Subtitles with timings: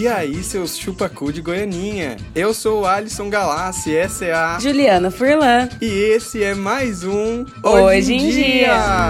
[0.00, 2.16] E aí, seus chupacu de Goianinha?
[2.34, 5.68] Eu sou o Alisson Galassi, essa é a Juliana Furlan.
[5.78, 8.32] E esse é mais um Hoje, Hoje em Dia.
[8.32, 9.08] dia.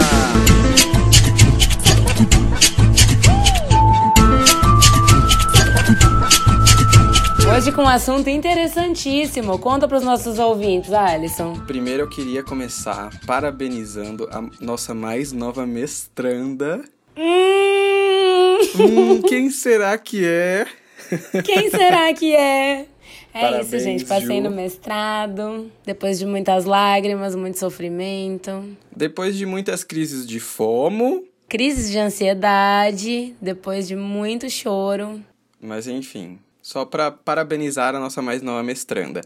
[7.54, 9.60] Hoje com um assunto interessantíssimo.
[9.60, 11.54] Conta para os nossos ouvintes, Alisson.
[11.68, 16.82] Primeiro eu queria começar parabenizando a nossa mais nova mestranda.
[17.16, 18.58] Hum.
[18.76, 20.66] hum quem será que é?
[21.44, 22.86] Quem será que é?
[23.32, 24.04] É Parabéns, isso, gente.
[24.04, 24.42] Passei Ju.
[24.42, 28.64] no mestrado, depois de muitas lágrimas, muito sofrimento.
[28.94, 31.24] Depois de muitas crises de fomo.
[31.48, 35.20] Crises de ansiedade, depois de muito choro.
[35.60, 39.20] Mas enfim, só para parabenizar a nossa mais nova mestranda.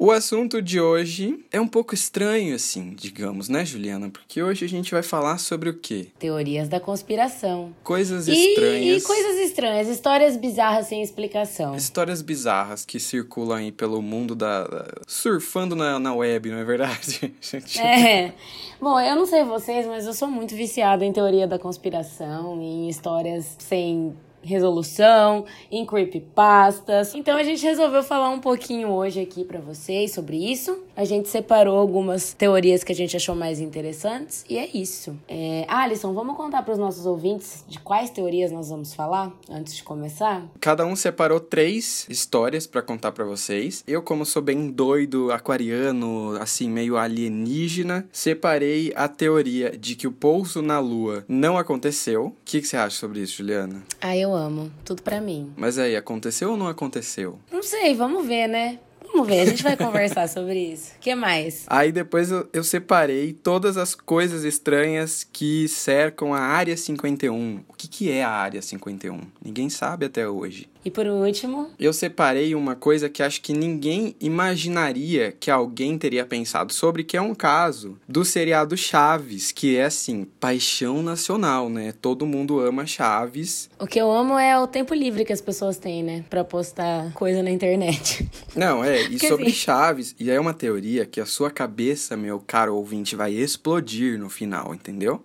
[0.00, 4.08] O assunto de hoje é um pouco estranho, assim, digamos, né, Juliana?
[4.08, 6.06] Porque hoje a gente vai falar sobre o quê?
[6.20, 7.74] Teorias da conspiração.
[7.82, 9.02] Coisas e, estranhas.
[9.02, 11.74] E coisas estranhas, histórias bizarras sem explicação.
[11.74, 14.86] Histórias bizarras que circulam aí pelo mundo da.
[15.04, 17.34] surfando na, na web, não é verdade?
[17.42, 17.80] gente?
[17.80, 18.32] É.
[18.80, 22.88] Bom, eu não sei vocês, mas eu sou muito viciada em teoria da conspiração, em
[22.88, 27.14] histórias sem resolução, em creepypastas.
[27.14, 30.82] Então a gente resolveu falar um pouquinho hoje aqui para vocês sobre isso.
[30.96, 35.16] A gente separou algumas teorias que a gente achou mais interessantes e é isso.
[35.28, 35.64] É...
[35.68, 39.82] Alisson, vamos contar para os nossos ouvintes de quais teorias nós vamos falar antes de
[39.82, 40.44] começar?
[40.60, 43.84] Cada um separou três histórias para contar para vocês.
[43.86, 50.12] Eu, como sou bem doido, aquariano, assim meio alienígena, separei a teoria de que o
[50.12, 52.26] pouso na Lua não aconteceu.
[52.26, 53.82] O que, que você acha sobre isso, Juliana?
[54.00, 54.70] Ah, eu amo.
[54.84, 55.52] Tudo para mim.
[55.56, 57.38] Mas aí, aconteceu ou não aconteceu?
[57.52, 58.78] Não sei, vamos ver, né?
[59.18, 60.92] Vamos ver, a gente vai conversar sobre isso.
[60.96, 61.64] O que mais?
[61.66, 67.64] Aí depois eu, eu, separei todas as coisas estranhas que cercam a Área 51.
[67.68, 69.20] O que, que é a Área 51?
[69.44, 70.68] Ninguém sabe até hoje.
[70.84, 76.24] E por último, eu separei uma coisa que acho que ninguém imaginaria que alguém teria
[76.24, 81.92] pensado sobre, que é um caso do seriado Chaves, que é assim, paixão nacional, né?
[82.00, 83.68] Todo mundo ama Chaves.
[83.78, 87.12] O que eu amo é o tempo livre que as pessoas têm, né, para postar
[87.12, 88.28] coisa na internet.
[88.54, 89.54] Não, é, e Porque sobre assim...
[89.54, 94.28] Chaves, e é uma teoria que a sua cabeça, meu caro ouvinte, vai explodir no
[94.28, 95.24] final, entendeu?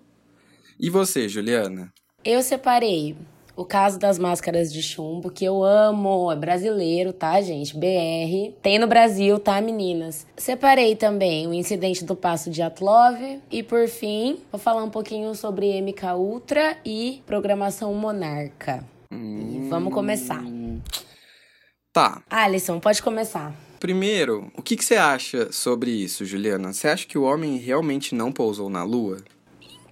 [0.79, 1.91] E você, Juliana?
[2.23, 3.15] Eu separei
[3.55, 7.75] o caso das máscaras de chumbo, que eu amo, é brasileiro, tá, gente?
[7.77, 8.53] BR.
[8.61, 10.25] Tem no Brasil, tá, meninas?
[10.35, 13.19] Separei também o incidente do Passo de Atlov.
[13.51, 18.83] E por fim, vou falar um pouquinho sobre MK Ultra e programação Monarca.
[19.11, 19.65] Hum...
[19.65, 20.43] E vamos começar.
[21.93, 22.23] Tá.
[22.29, 23.53] Alisson, pode começar.
[23.83, 26.71] Primeiro, o que, que você acha sobre isso, Juliana?
[26.71, 29.17] Você acha que o homem realmente não pousou na Lua?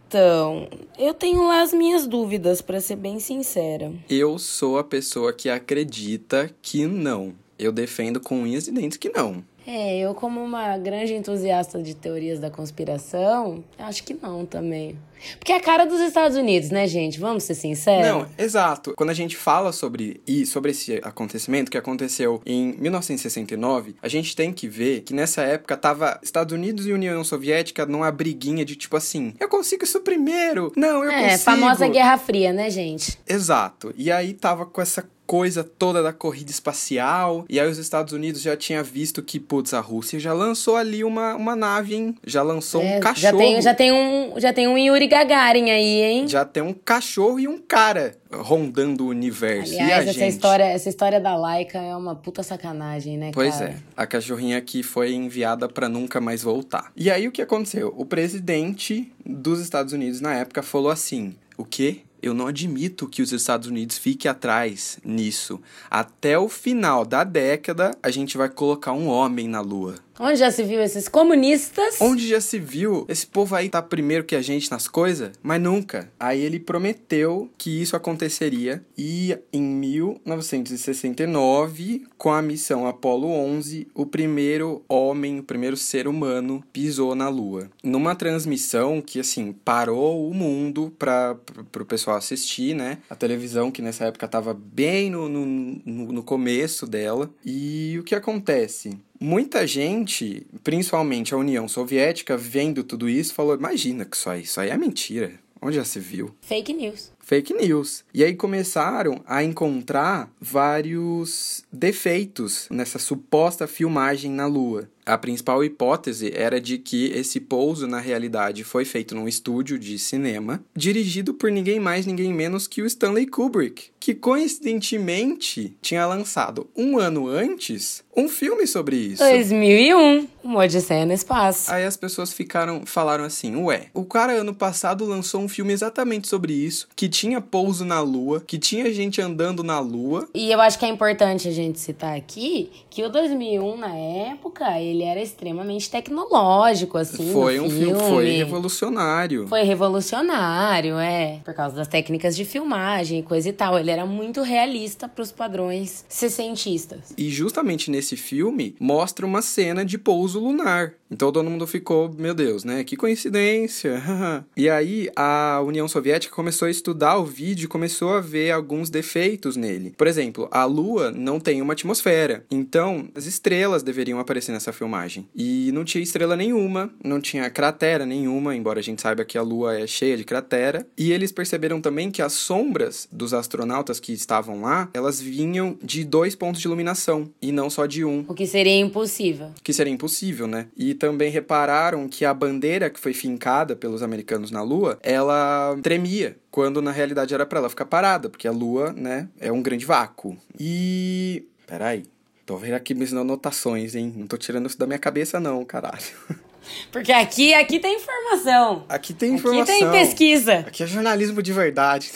[0.07, 3.91] Então, eu tenho lá as minhas dúvidas, para ser bem sincera.
[4.09, 7.33] Eu sou a pessoa que acredita que não.
[7.59, 9.43] Eu defendo com unhas e dentes que não.
[9.67, 14.97] É, eu como uma grande entusiasta de teorias da conspiração, acho que não também.
[15.37, 17.19] Porque é a cara dos Estados Unidos, né, gente?
[17.19, 18.07] Vamos ser sinceros?
[18.07, 18.93] Não, exato.
[18.95, 24.35] Quando a gente fala sobre e sobre esse acontecimento que aconteceu em 1969, a gente
[24.35, 28.75] tem que ver que nessa época tava Estados Unidos e União Soviética numa briguinha de
[28.75, 30.71] tipo assim, eu consigo isso primeiro.
[30.75, 31.33] Não, eu é, consigo.
[31.33, 33.19] É, famosa Guerra Fria, né, gente?
[33.27, 33.93] Exato.
[33.97, 37.45] E aí tava com essa coisa toda da corrida espacial.
[37.47, 41.05] E aí os Estados Unidos já tinha visto que, putz, a Rússia já lançou ali
[41.05, 42.17] uma, uma nave, hein?
[42.27, 43.31] Já lançou é, um cachorro.
[43.31, 46.27] Já tem, já tem um, já tem um Yuri Gagarin aí, hein?
[46.27, 49.73] Já tem um cachorro e um cara rondando o universo.
[49.73, 50.31] Aliás, essa gente?
[50.31, 53.69] história, essa história da Laika é uma puta sacanagem, né, Pois cara?
[53.69, 53.75] é.
[53.95, 56.91] A cachorrinha aqui foi enviada para nunca mais voltar.
[56.93, 57.93] E aí o que aconteceu?
[57.97, 62.01] O presidente dos Estados Unidos na época falou assim: "O quê?
[62.21, 65.59] Eu não admito que os Estados Unidos fique atrás nisso.
[65.89, 69.95] Até o final da década, a gente vai colocar um homem na Lua.
[70.19, 72.01] Onde já se viu esses comunistas?
[72.01, 73.05] Onde já se viu?
[73.07, 75.31] Esse povo aí tá primeiro que a gente nas coisas?
[75.41, 76.11] Mas nunca.
[76.19, 84.05] Aí ele prometeu que isso aconteceria e em 1969, com a missão Apollo 11, o
[84.05, 87.69] primeiro homem, o primeiro ser humano pisou na Lua.
[87.83, 91.35] Numa transmissão que assim parou o mundo para
[91.79, 92.99] o pessoal assistir, né?
[93.09, 97.29] A televisão que nessa época tava bem no, no, no, no começo dela.
[97.45, 98.99] E o que acontece?
[99.23, 104.59] Muita gente, principalmente a União Soviética, vendo tudo isso, falou: imagina que isso aí, isso
[104.59, 105.33] aí é mentira.
[105.61, 106.35] Onde já se viu?
[106.41, 107.11] Fake news.
[107.19, 108.03] Fake news.
[108.11, 114.89] E aí começaram a encontrar vários defeitos nessa suposta filmagem na Lua.
[115.05, 119.97] A principal hipótese era de que esse pouso, na realidade, foi feito num estúdio de
[119.97, 126.69] cinema, dirigido por ninguém mais, ninguém menos que o Stanley Kubrick, que coincidentemente tinha lançado
[126.75, 129.23] um ano antes um filme sobre isso.
[129.23, 131.71] 2001, Uma Odisseia no Espaço.
[131.71, 136.27] Aí as pessoas ficaram, falaram assim, ué, o cara ano passado lançou um filme exatamente
[136.27, 140.27] sobre isso, que tinha pouso na Lua, que tinha gente andando na Lua.
[140.33, 144.79] E eu acho que é importante a gente citar aqui que o 2001, na época,
[144.79, 147.85] ele era extremamente tecnológico, assim, Foi um filme.
[147.85, 149.47] filme, foi revolucionário.
[149.47, 153.77] Foi revolucionário, é, por causa das técnicas de filmagem e coisa e tal.
[153.77, 157.13] Ele era muito realista pros padrões sessentistas.
[157.17, 160.93] E justamente nesse filme mostra uma cena de pouso lunar.
[161.11, 162.83] Então todo mundo ficou, meu Deus, né?
[162.83, 164.01] Que coincidência.
[164.55, 168.89] e aí a União Soviética começou a estudar o vídeo e começou a ver alguns
[168.89, 169.93] defeitos nele.
[169.97, 172.45] Por exemplo, a Lua não tem uma atmosfera.
[172.49, 175.27] Então as estrelas deveriam aparecer nessa filmagem.
[175.35, 179.41] E não tinha estrela nenhuma, não tinha cratera nenhuma, embora a gente saiba que a
[179.41, 180.87] Lua é cheia de cratera.
[180.97, 186.03] E eles perceberam também que as sombras dos astronautas que estavam lá, elas vinham de
[186.03, 189.51] dois pontos de iluminação e não só de um O que seria impossível.
[189.63, 190.67] que seria impossível, né?
[190.77, 196.37] E também repararam que a bandeira que foi fincada pelos americanos na Lua, ela tremia,
[196.51, 199.83] quando na realidade era para ela ficar parada, porque a Lua, né, é um grande
[199.83, 200.37] vácuo.
[200.59, 202.03] E peraí,
[202.45, 204.13] tô vendo aqui minhas anotações, hein?
[204.15, 206.03] Não tô tirando isso da minha cabeça não, caralho.
[206.91, 208.85] Porque aqui, aqui tem informação.
[208.87, 209.65] Aqui tem Aqui informação.
[209.65, 210.59] tem pesquisa.
[210.59, 212.11] Aqui é jornalismo de verdade.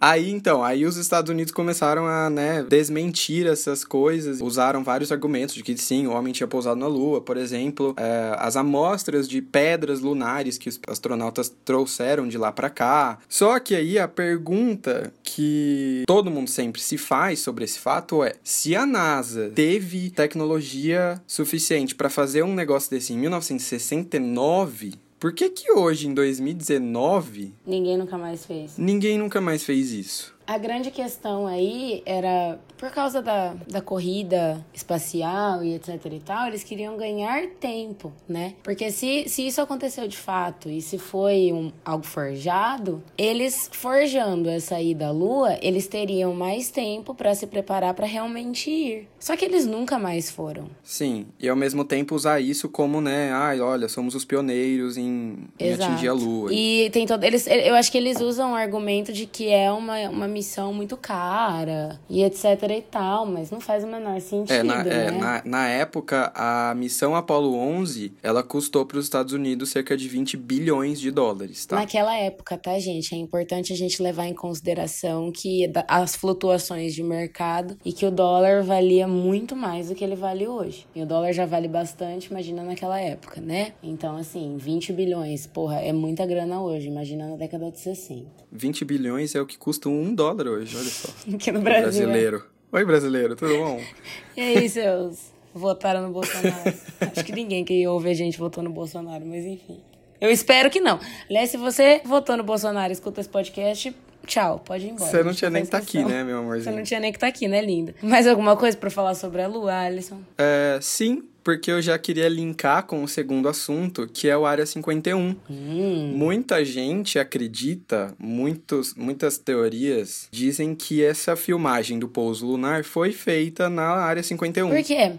[0.02, 5.54] Aí então, aí os Estados Unidos começaram a, né, desmentir essas coisas, usaram vários argumentos
[5.54, 9.44] de que sim, o homem tinha pousado na Lua, por exemplo, é, as amostras de
[9.44, 13.20] pedras lunares que os astronautas trouxeram de lá para cá.
[13.30, 18.34] Só que aí a pergunta que todo mundo sempre se faz sobre esse fato é:
[18.44, 25.52] se a NASA teve tecnologia suficiente para fazer um negócio desse em 1969, por que
[25.52, 28.74] que hoje, em 2019, Ninguém nunca mais fez.
[28.76, 30.34] ninguém nunca mais fez isso?
[30.52, 36.48] A grande questão aí era, por causa da, da corrida espacial e etc e tal,
[36.48, 38.56] eles queriam ganhar tempo, né?
[38.62, 44.50] Porque se, se isso aconteceu de fato e se foi um, algo forjado, eles forjando
[44.50, 49.08] essa ida à Lua, eles teriam mais tempo para se preparar para realmente ir.
[49.22, 50.66] Só que eles nunca mais foram.
[50.84, 55.48] Sim, e ao mesmo tempo usar isso como, né, ai, olha, somos os pioneiros em,
[55.58, 56.54] em atingir a Lua.
[56.54, 57.24] E tem todo.
[57.24, 60.41] Eles, eu acho que eles usam o argumento de que é uma, uma missão
[60.74, 62.46] muito cara e etc
[62.78, 65.08] e tal, mas não faz o menor sentido, É, na, né?
[65.08, 69.96] é, na, na época, a missão Apollo 11, ela custou para os Estados Unidos cerca
[69.96, 71.76] de 20 bilhões de dólares, tá?
[71.76, 73.14] Naquela época, tá, gente?
[73.14, 78.12] É importante a gente levar em consideração que as flutuações de mercado e que o
[78.12, 80.86] dólar valia muito mais do que ele vale hoje.
[80.96, 83.74] E o dólar já vale bastante, imagina naquela época, né?
[83.84, 88.26] Então, assim, 20 bilhões, porra, é muita grana hoje, imagina na década de 60.
[88.52, 91.10] 20 bilhões é o que custa um dólar hoje, olha só.
[91.34, 91.86] Aqui no Brasil.
[91.86, 91.92] né?
[91.92, 92.44] brasileiro.
[92.72, 93.82] Oi, brasileiro, tudo bom?
[94.38, 96.74] E aí, seus votaram no Bolsonaro?
[97.14, 99.82] Acho que ninguém que ouve a gente votou no Bolsonaro, mas enfim.
[100.22, 101.00] Eu espero que não.
[101.30, 103.94] Aliás, se você votou no Bolsonaro e escuta esse podcast,
[104.26, 105.10] tchau, pode ir embora.
[105.12, 106.08] Você não tinha nem que estar aqui, questão.
[106.10, 106.76] né, meu Você amorzinho?
[106.78, 107.94] não tinha nem que estar aqui, né, linda?
[108.02, 110.22] Mais alguma coisa pra falar sobre a Lua, Alisson?
[110.38, 114.66] É, sim, porque eu já queria linkar com o segundo assunto, que é o Área
[114.66, 115.36] 51.
[115.50, 116.14] Hum.
[116.16, 123.70] Muita gente acredita, muitos, muitas teorias dizem que essa filmagem do pouso lunar foi feita
[123.70, 124.70] na Área 51.
[124.70, 125.14] Por quê?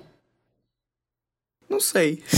[1.68, 2.22] Não sei.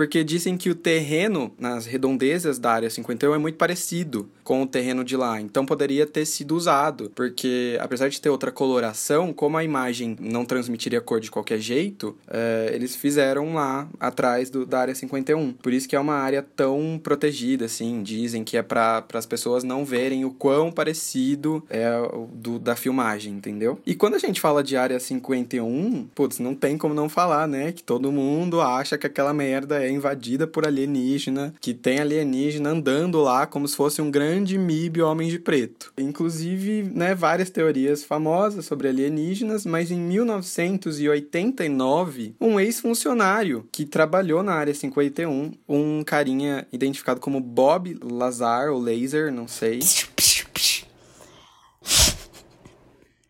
[0.00, 4.66] Porque dizem que o terreno nas redondezas da área 51 é muito parecido com o
[4.66, 5.40] terreno de lá.
[5.40, 7.12] Então poderia ter sido usado.
[7.14, 12.16] Porque, apesar de ter outra coloração, como a imagem não transmitiria cor de qualquer jeito,
[12.26, 15.52] é, eles fizeram lá atrás do, da área 51.
[15.52, 18.02] Por isso que é uma área tão protegida, assim.
[18.02, 21.88] Dizem que é para as pessoas não verem o quão parecido é
[22.32, 23.78] do, da filmagem, entendeu?
[23.86, 27.70] E quando a gente fala de área 51, putz, não tem como não falar, né?
[27.70, 33.20] Que todo mundo acha que aquela merda é invadida por alienígena, que tem alienígena andando
[33.20, 35.92] lá como se fosse um grande MIB homem de preto.
[35.98, 44.54] Inclusive, né, várias teorias famosas sobre alienígenas, mas em 1989, um ex-funcionário que trabalhou na
[44.54, 49.80] área 51, um carinha identificado como Bob Lazar ou Laser, não sei.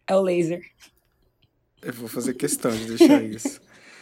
[0.07, 0.63] É o laser.
[1.83, 3.61] Eu vou fazer questão de deixar isso.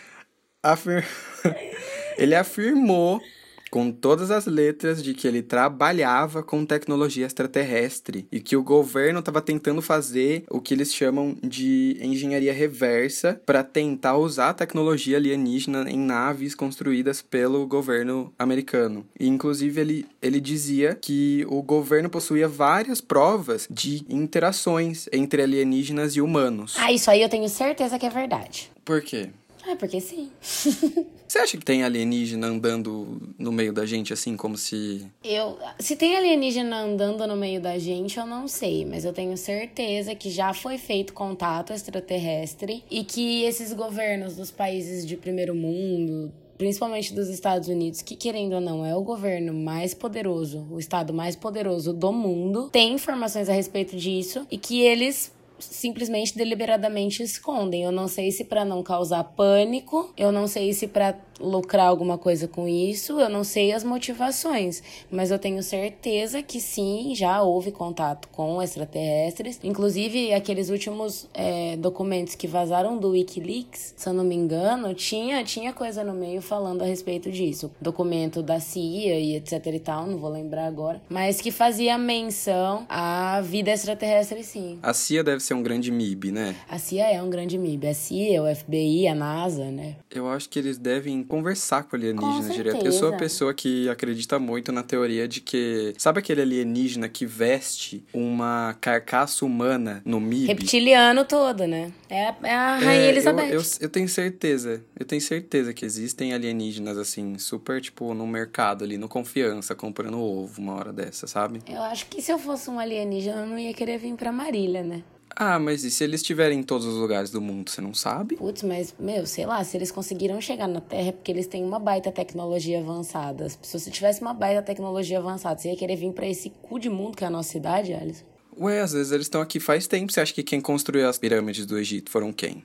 [0.63, 1.07] Afir...
[2.19, 3.23] Ele afirmou
[3.71, 9.21] com todas as letras de que ele trabalhava com tecnologia extraterrestre e que o governo
[9.21, 15.17] estava tentando fazer o que eles chamam de engenharia reversa para tentar usar a tecnologia
[15.17, 19.07] alienígena em naves construídas pelo governo americano.
[19.19, 26.17] E inclusive ele, ele dizia que o governo possuía várias provas de interações entre alienígenas
[26.17, 26.77] e humanos.
[26.79, 28.71] Ah, isso aí eu tenho certeza que é verdade.
[28.85, 29.31] Por quê?
[29.69, 30.31] É, porque sim.
[31.29, 35.07] Você acha que tem alienígena andando no meio da gente, assim, como se.
[35.23, 35.59] Eu.
[35.79, 40.15] Se tem alienígena andando no meio da gente, eu não sei, mas eu tenho certeza
[40.15, 46.33] que já foi feito contato extraterrestre e que esses governos dos países de primeiro mundo,
[46.57, 51.13] principalmente dos Estados Unidos, que querendo ou não é o governo mais poderoso, o estado
[51.13, 57.83] mais poderoso do mundo, tem informações a respeito disso e que eles simplesmente deliberadamente escondem.
[57.83, 62.19] Eu não sei se para não causar pânico, eu não sei se para lucrar alguma
[62.19, 67.43] coisa com isso, eu não sei as motivações, mas eu tenho certeza que sim, já
[67.43, 69.61] houve contato com extraterrestres.
[69.63, 75.43] Inclusive, aqueles últimos é, documentos que vazaram do Wikileaks, se eu não me engano, tinha,
[75.45, 77.71] tinha coisa no meio falando a respeito disso.
[77.81, 82.87] Documento da CIA e etc e tal, não vou lembrar agora, mas que fazia menção
[82.89, 84.79] à vida extraterrestre, sim.
[84.83, 86.57] A CIA deve ser um grande MIB, né?
[86.69, 87.89] A CIA é um grande MIB.
[87.89, 89.97] A CIA, o FBI, a NASA, né?
[90.11, 92.85] Eu acho que eles devem conversar com alienígenas com direto.
[92.85, 95.95] Eu sou a pessoa que acredita muito na teoria de que.
[95.99, 100.47] Sabe aquele alienígena que veste uma carcaça humana no MIB?
[100.47, 101.93] Reptiliano todo, né?
[102.09, 103.49] É, é a Rainha é, Elizabeth.
[103.49, 104.83] Eu, eu, eu, tenho certeza.
[104.99, 110.19] Eu tenho certeza que existem alienígenas assim, super, tipo, no mercado ali, no confiança, comprando
[110.19, 111.61] ovo uma hora dessa, sabe?
[111.67, 114.83] Eu acho que se eu fosse um alienígena, eu não ia querer vir pra Marília,
[114.83, 115.03] né?
[115.41, 118.35] Ah, mas e se eles estiverem em todos os lugares do mundo, você não sabe?
[118.35, 121.63] Putz, mas, meu, sei lá, se eles conseguiram chegar na Terra é porque eles têm
[121.63, 123.49] uma baita tecnologia avançada.
[123.49, 126.91] Se você tivesse uma baita tecnologia avançada, você ia querer vir para esse cu de
[126.91, 128.25] mundo que é a nossa cidade, Alisson?
[128.61, 130.11] Ué, às vezes eles estão aqui faz tempo.
[130.13, 132.65] Você acha que quem construiu as pirâmides do Egito foram quem?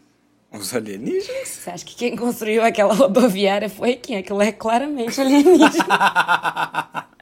[0.51, 1.47] Os alienígenas?
[1.47, 4.17] Você acha que quem construiu aquela rodoviária foi quem?
[4.17, 7.07] Aquilo é claramente alienígena.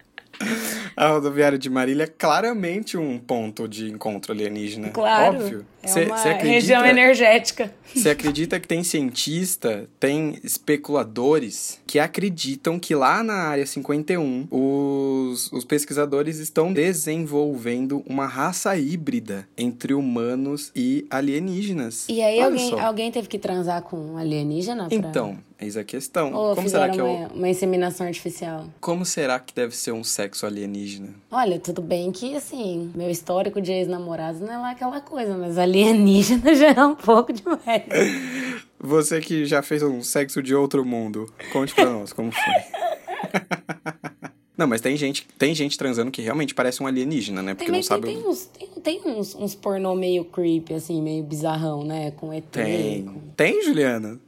[0.96, 4.90] a rodoviária de Marília é claramente um ponto de encontro alienígena.
[4.90, 5.38] Claro.
[5.38, 5.66] Óbvio.
[5.84, 7.74] É cê, uma cê acredita, região energética.
[7.94, 15.52] Você acredita que tem cientista, tem especuladores que acreditam que lá na área 51 os,
[15.52, 22.06] os pesquisadores estão desenvolvendo uma raça híbrida entre humanos e alienígenas.
[22.08, 24.88] E aí alguém, alguém teve que transar com um alienígena?
[24.88, 24.96] Pra...
[24.96, 26.34] Então, eis a questão.
[26.34, 28.66] Ou Como será que é uma, uma inseminação artificial?
[28.80, 31.10] Como será que deve ser um sexo alienígena?
[31.30, 35.58] Olha, tudo bem que, assim, meu histórico de ex-namorados não é lá aquela coisa, mas
[35.58, 37.84] alienígena já é um pouco demais.
[38.80, 42.42] Você que já fez um sexo de outro mundo, conte pra nós como foi.
[44.58, 47.56] Não, mas tem gente, tem gente transando que realmente parece um alienígena, né?
[47.56, 48.08] Porque tem, não sabe.
[48.08, 52.12] Tem, uns, tem, tem uns, uns pornô meio creepy, assim, meio bizarrão, né?
[52.12, 52.44] Com ET.
[52.52, 53.06] Tem.
[53.06, 53.20] Com...
[53.36, 54.20] Tem, Juliana?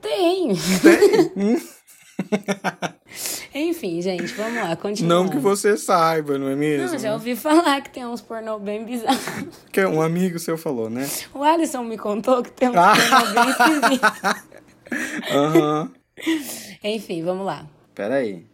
[0.00, 0.54] Tem.
[0.82, 1.60] Tem?
[3.54, 5.08] Enfim, gente, vamos lá, continua.
[5.08, 6.90] Não que você saiba, não é mesmo?
[6.90, 9.64] Não, já ouvi falar que tem uns pornô bem bizarros.
[9.72, 11.08] Que um amigo seu falou, né?
[11.32, 12.94] O Alisson me contou que tem uns ah.
[12.94, 14.10] pornô bem esquisitos.
[15.32, 15.82] Aham.
[15.82, 15.90] Uhum.
[16.84, 17.66] Enfim, vamos lá.
[17.94, 18.46] Peraí.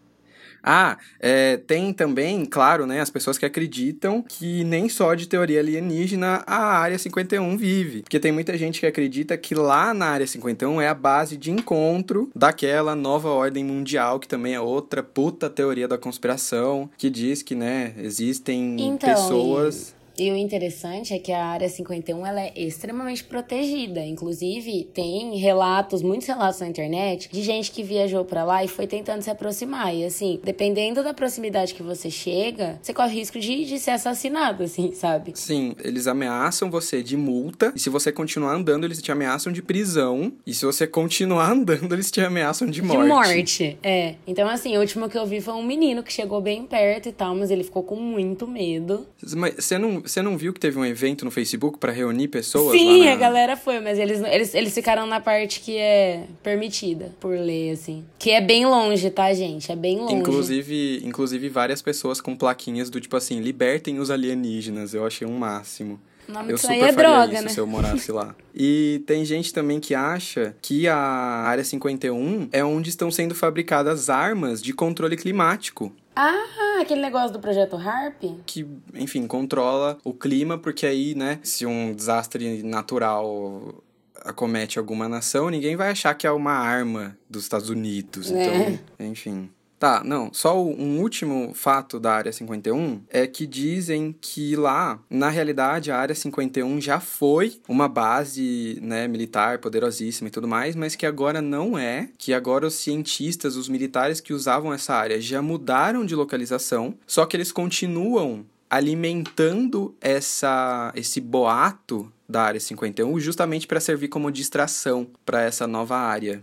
[0.64, 5.60] Ah, é, tem também, claro, né, as pessoas que acreditam que nem só de teoria
[5.60, 8.02] alienígena a Área 51 vive.
[8.02, 11.50] Porque tem muita gente que acredita que lá na Área 51 é a base de
[11.50, 17.42] encontro daquela nova ordem mundial, que também é outra puta teoria da conspiração, que diz
[17.42, 19.93] que, né, existem então, pessoas.
[20.16, 24.00] E o interessante é que a área 51 ela é extremamente protegida.
[24.00, 28.86] Inclusive, tem relatos, muitos relatos na internet, de gente que viajou para lá e foi
[28.86, 29.94] tentando se aproximar.
[29.94, 33.92] E assim, dependendo da proximidade que você chega, você corre o risco de, de ser
[33.92, 35.32] assassinado, assim, sabe?
[35.34, 37.72] Sim, eles ameaçam você de multa.
[37.74, 40.32] E se você continuar andando, eles te ameaçam de prisão.
[40.46, 43.02] E se você continuar andando, eles te ameaçam de morte.
[43.02, 44.14] De morte, é.
[44.26, 47.12] Então, assim, o último que eu vi foi um menino que chegou bem perto e
[47.12, 49.06] tal, mas ele ficou com muito medo.
[49.36, 52.78] Mas você não você não viu que teve um evento no Facebook para reunir pessoas?
[52.78, 53.12] Sim, na...
[53.12, 57.70] a galera foi, mas eles, eles, eles ficaram na parte que é permitida por lei,
[57.70, 58.04] assim.
[58.18, 59.72] Que é bem longe, tá, gente?
[59.72, 60.14] É bem longe.
[60.14, 64.92] Inclusive, inclusive várias pessoas com plaquinhas do tipo assim, libertem os alienígenas.
[64.92, 65.98] Eu achei um máximo.
[66.28, 67.48] O nome eu super é droga, isso né?
[67.50, 68.34] se eu morasse lá.
[68.56, 74.08] E tem gente também que acha que a Área 51 é onde estão sendo fabricadas
[74.08, 75.92] armas de controle climático.
[76.16, 78.22] Ah, aquele negócio do projeto HARP?
[78.46, 83.82] Que, enfim, controla o clima, porque aí, né, se um desastre natural
[84.24, 88.30] acomete alguma nação, ninguém vai achar que é uma arma dos Estados Unidos.
[88.30, 88.70] É.
[88.70, 89.50] Então, enfim.
[89.78, 95.28] Tá, não, só um último fato da Área 51 é que dizem que lá, na
[95.28, 100.94] realidade, a Área 51 já foi uma base né, militar poderosíssima e tudo mais, mas
[100.94, 105.42] que agora não é, que agora os cientistas, os militares que usavam essa área já
[105.42, 113.66] mudaram de localização, só que eles continuam alimentando essa esse boato da área 51 justamente
[113.66, 116.42] para servir como distração para essa nova área.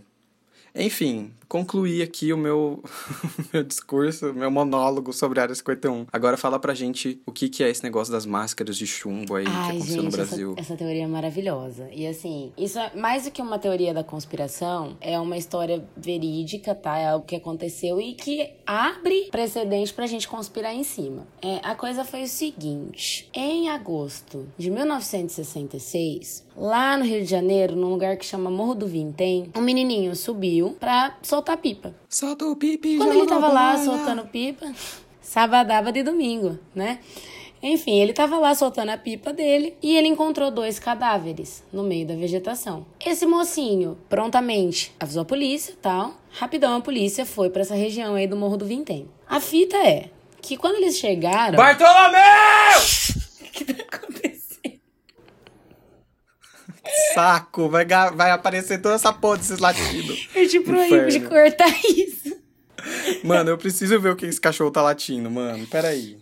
[0.74, 2.82] Enfim, concluí aqui o meu,
[3.52, 6.06] meu discurso, meu monólogo sobre a Área 51.
[6.10, 9.44] Agora fala pra gente o que, que é esse negócio das máscaras de chumbo aí
[9.46, 10.52] Ai, que aconteceu gente, no Brasil.
[10.52, 11.88] Essa, essa, teoria é maravilhosa.
[11.92, 16.74] E assim, isso é mais do que uma teoria da conspiração, é uma história verídica,
[16.74, 16.96] tá?
[16.96, 21.26] É algo que aconteceu e que abre precedente pra gente conspirar em cima.
[21.42, 27.76] É, a coisa foi o seguinte: em agosto de 1966, lá no Rio de Janeiro,
[27.76, 31.94] num lugar que chama Morro do Vintém, um menininho subiu pra soltar pipa.
[32.08, 34.72] Solta o pipi, Quando ele tava lá soltando pipa,
[35.20, 36.98] sabadava de domingo, né?
[37.62, 42.04] Enfim, ele tava lá soltando a pipa dele e ele encontrou dois cadáveres no meio
[42.04, 42.84] da vegetação.
[43.04, 46.14] Esse mocinho prontamente avisou a polícia, tal.
[46.32, 49.06] Rapidão a polícia foi para essa região aí do Morro do Vintém.
[49.28, 52.18] A fita é que quando eles chegaram, Bartolomeu!
[53.42, 54.41] o que tá acontecendo?
[57.14, 60.28] Saco, vai, vai aparecer toda essa porra desses latidos.
[60.34, 62.36] Eu te proíbo de cortar isso.
[63.22, 65.66] Mano, eu preciso ver o que esse cachorro tá latindo, mano.
[65.66, 66.18] Peraí.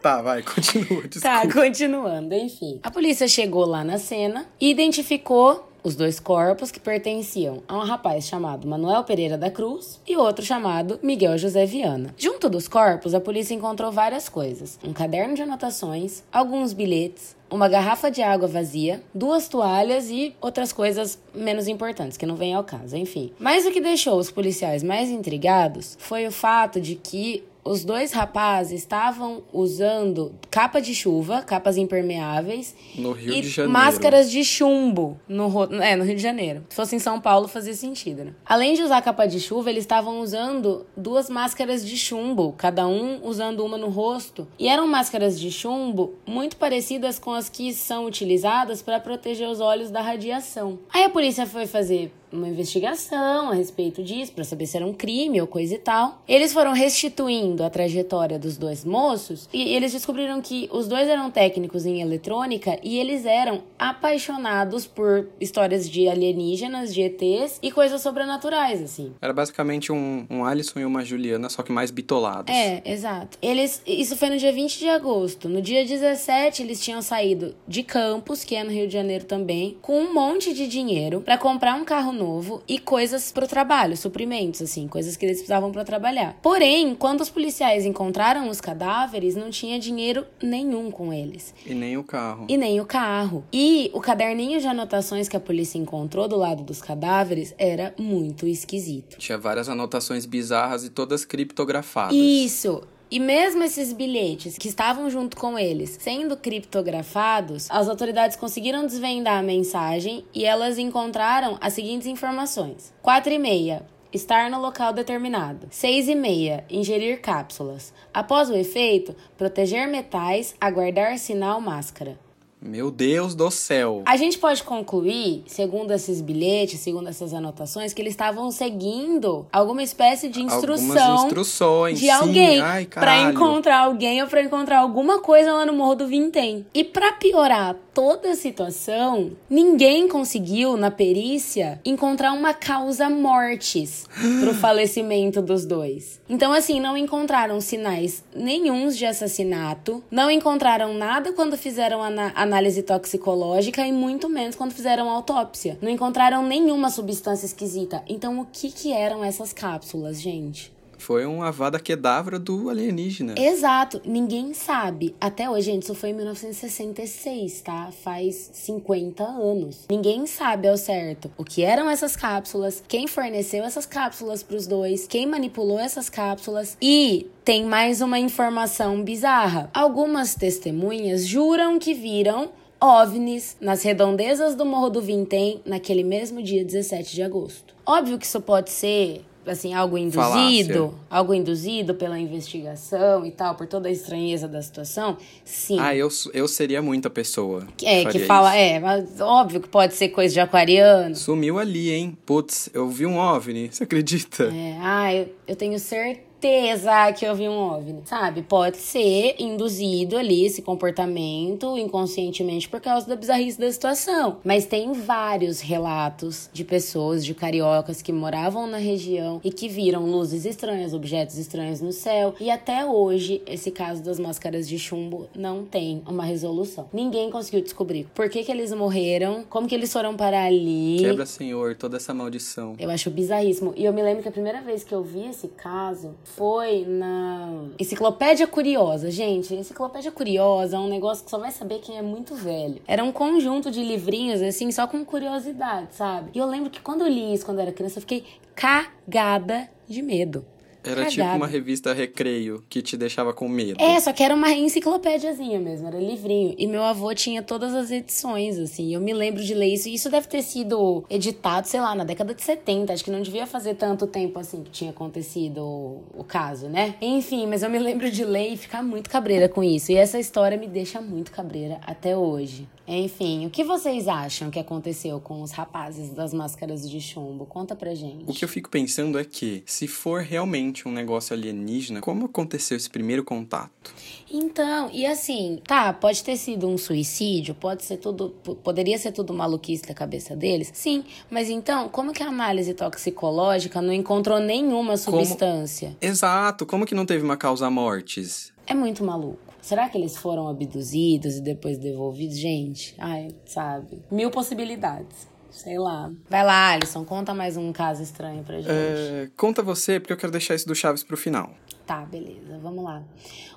[0.00, 1.02] Tá, vai, continua.
[1.08, 1.20] Desculpa.
[1.20, 2.80] Tá, continuando, enfim.
[2.82, 7.82] A polícia chegou lá na cena e identificou os dois corpos que pertenciam a um
[7.84, 12.14] rapaz chamado Manuel Pereira da Cruz e outro chamado Miguel José Viana.
[12.16, 17.68] Junto dos corpos, a polícia encontrou várias coisas: um caderno de anotações, alguns bilhetes, uma
[17.68, 22.64] garrafa de água vazia, duas toalhas e outras coisas menos importantes que não vêm ao
[22.64, 23.32] caso, enfim.
[23.38, 28.12] Mas o que deixou os policiais mais intrigados foi o fato de que os dois
[28.12, 33.72] rapazes estavam usando capa de chuva, capas impermeáveis no Rio e de Janeiro.
[33.72, 36.64] máscaras de chumbo no, é, no Rio de Janeiro.
[36.68, 38.34] Se fosse em São Paulo, fazia sentido, né?
[38.44, 43.20] Além de usar capa de chuva, eles estavam usando duas máscaras de chumbo, cada um
[43.24, 44.46] usando uma no rosto.
[44.58, 49.60] E eram máscaras de chumbo muito parecidas com as que são utilizadas para proteger os
[49.60, 50.78] olhos da radiação.
[50.92, 54.92] Aí a polícia foi fazer uma investigação a respeito disso, para saber se era um
[54.92, 56.22] crime ou coisa e tal.
[56.26, 61.30] Eles foram restituindo a trajetória dos dois moços e eles descobriram que os dois eram
[61.30, 68.00] técnicos em eletrônica e eles eram apaixonados por histórias de alienígenas, de ETs e coisas
[68.00, 69.12] sobrenaturais, assim.
[69.20, 72.54] Era basicamente um, um Alisson e uma Juliana, só que mais bitolados.
[72.54, 73.38] É, exato.
[73.42, 75.48] Eles, isso foi no dia 20 de agosto.
[75.48, 79.76] No dia 17, eles tinham saído de Campos, que é no Rio de Janeiro também,
[79.82, 82.21] com um monte de dinheiro para comprar um carro novo
[82.68, 86.38] e coisas pro trabalho, suprimentos, assim, coisas que eles precisavam para trabalhar.
[86.42, 91.54] Porém, quando os policiais encontraram os cadáveres, não tinha dinheiro nenhum com eles.
[91.66, 92.46] E nem o carro.
[92.48, 93.44] E nem o carro.
[93.52, 98.46] E o caderninho de anotações que a polícia encontrou do lado dos cadáveres era muito
[98.46, 99.18] esquisito.
[99.18, 102.14] Tinha várias anotações bizarras e todas criptografadas.
[102.14, 102.82] Isso.
[103.12, 109.38] E mesmo esses bilhetes que estavam junto com eles sendo criptografados, as autoridades conseguiram desvendar
[109.38, 113.84] a mensagem e elas encontraram as seguintes informações: 4 e meia.
[114.14, 115.68] Estar no local determinado.
[115.70, 116.64] 6 e meia.
[116.70, 117.92] Ingerir cápsulas.
[118.14, 122.18] Após o efeito, proteger metais, aguardar sinal máscara.
[122.64, 124.02] Meu Deus do céu.
[124.06, 129.82] A gente pode concluir, segundo esses bilhetes, segundo essas anotações, que eles estavam seguindo alguma
[129.82, 135.52] espécie de instrução Algumas instruções, de alguém para encontrar alguém ou para encontrar alguma coisa
[135.52, 136.64] lá no Morro do Vintém.
[136.72, 144.06] E para piorar toda a situação, ninguém conseguiu na perícia encontrar uma causa mortis
[144.40, 146.20] pro falecimento dos dois.
[146.28, 152.82] Então assim, não encontraram sinais nenhums de assassinato, não encontraram nada quando fizeram a análise
[152.82, 155.78] toxicológica e muito menos quando fizeram autópsia.
[155.80, 158.02] Não encontraram nenhuma substância esquisita.
[158.08, 160.72] Então, o que que eram essas cápsulas, gente?
[161.02, 163.34] Foi um avada kedavra do alienígena.
[163.36, 164.00] Exato.
[164.04, 165.16] Ninguém sabe.
[165.20, 167.90] Até hoje, gente, isso foi em 1966, tá?
[168.04, 169.86] Faz 50 anos.
[169.90, 174.68] Ninguém sabe ao certo o que eram essas cápsulas, quem forneceu essas cápsulas para os
[174.68, 179.68] dois, quem manipulou essas cápsulas e tem mais uma informação bizarra.
[179.74, 186.64] Algumas testemunhas juram que viram OVNIs nas redondezas do Morro do Vintém naquele mesmo dia
[186.64, 187.74] 17 de agosto.
[187.84, 190.90] Óbvio que isso pode ser assim, algo induzido, Falácia.
[191.10, 195.78] algo induzido pela investigação e tal, por toda a estranheza da situação, sim.
[195.78, 197.66] Ah, eu, eu seria muita pessoa.
[197.82, 198.58] É, que, que fala, isso.
[198.58, 201.14] é, mas óbvio que pode ser coisa de aquariano.
[201.16, 202.16] Sumiu ali, hein?
[202.24, 204.44] Putz, eu vi um OVNI, você acredita?
[204.44, 208.42] É, ah, eu, eu tenho certeza certeza que eu vi um OVNI, sabe?
[208.42, 214.38] Pode ser induzido ali esse comportamento inconscientemente por causa da bizarrice da situação.
[214.42, 220.10] Mas tem vários relatos de pessoas, de cariocas que moravam na região e que viram
[220.10, 222.34] luzes estranhas, objetos estranhos no céu.
[222.40, 226.88] E até hoje, esse caso das máscaras de chumbo não tem uma resolução.
[226.92, 230.96] Ninguém conseguiu descobrir por que, que eles morreram, como que eles foram parar ali.
[230.98, 232.74] Quebra, Senhor, toda essa maldição.
[232.80, 233.72] Eu acho bizarríssimo.
[233.76, 237.66] E eu me lembro que a primeira vez que eu vi esse caso foi na
[237.78, 239.10] Enciclopédia Curiosa.
[239.10, 242.80] Gente, Enciclopédia Curiosa é um negócio que só vai saber quem é muito velho.
[242.86, 246.30] Era um conjunto de livrinhos, assim, só com curiosidade, sabe?
[246.34, 249.68] E eu lembro que quando eu li isso quando eu era criança, eu fiquei cagada
[249.86, 250.44] de medo.
[250.84, 253.80] Era tipo uma revista recreio que te deixava com medo.
[253.80, 256.54] É, só que era uma enciclopédiazinha mesmo, era livrinho.
[256.58, 258.92] E meu avô tinha todas as edições, assim.
[258.94, 259.88] Eu me lembro de ler isso.
[259.88, 262.92] E isso deve ter sido editado, sei lá, na década de 70.
[262.92, 266.94] Acho que não devia fazer tanto tempo assim que tinha acontecido o, o caso, né?
[267.00, 269.92] Enfim, mas eu me lembro de ler e ficar muito cabreira com isso.
[269.92, 272.66] E essa história me deixa muito cabreira até hoje.
[272.86, 277.46] Enfim, o que vocês acham que aconteceu com os rapazes das máscaras de chumbo?
[277.46, 278.24] Conta pra gente.
[278.26, 282.76] O que eu fico pensando é que, se for realmente um negócio alienígena, como aconteceu
[282.76, 283.94] esse primeiro contato?
[284.30, 288.30] Então, e assim, tá, pode ter sido um suicídio, pode ser tudo,
[288.64, 293.82] poderia ser tudo maluquice da cabeça deles, sim, mas então, como que a análise toxicológica
[293.82, 295.96] não encontrou nenhuma substância?
[296.00, 296.12] Como...
[296.12, 298.52] Exato, como que não teve uma causa mortes?
[298.66, 299.52] É muito maluco.
[299.62, 302.36] Será que eles foram abduzidos e depois devolvidos?
[302.36, 304.02] Gente, ai, sabe?
[304.10, 305.28] Mil possibilidades.
[305.52, 306.10] Sei lá.
[306.28, 308.68] Vai lá, Alisson, conta mais um caso estranho pra gente.
[308.70, 311.54] É, conta você, porque eu quero deixar esse do Chaves pro final.
[311.86, 313.02] Tá, beleza, vamos lá.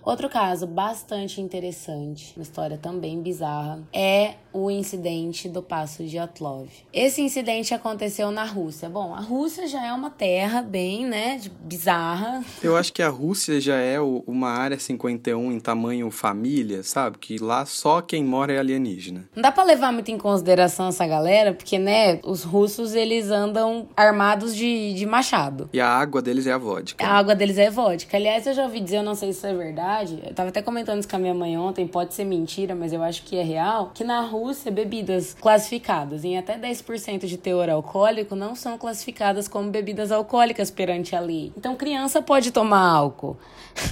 [0.05, 6.69] Outro caso bastante interessante, uma história também bizarra, é o incidente do Passo de Otlov.
[6.93, 8.87] Esse incidente aconteceu na Rússia.
[8.87, 12.43] Bom, a Rússia já é uma terra bem, né, bizarra.
[12.61, 17.17] Eu acho que a Rússia já é uma área 51 em tamanho família, sabe?
[17.17, 19.27] Que lá só quem mora é alienígena.
[19.35, 23.89] Não dá pra levar muito em consideração essa galera, porque, né, os russos, eles andam
[23.97, 25.67] armados de, de machado.
[25.73, 27.03] E a água deles é a vodka.
[27.03, 28.15] A água deles é vodka.
[28.15, 30.61] Aliás, eu já ouvi dizer, eu não sei se isso é verdade, eu tava até
[30.61, 33.43] comentando isso com a minha mãe ontem, pode ser mentira, mas eu acho que é
[33.43, 39.47] real, que na Rússia, bebidas classificadas em até 10% de teor alcoólico não são classificadas
[39.47, 41.51] como bebidas alcoólicas perante a lei.
[41.57, 43.37] Então, criança pode tomar álcool.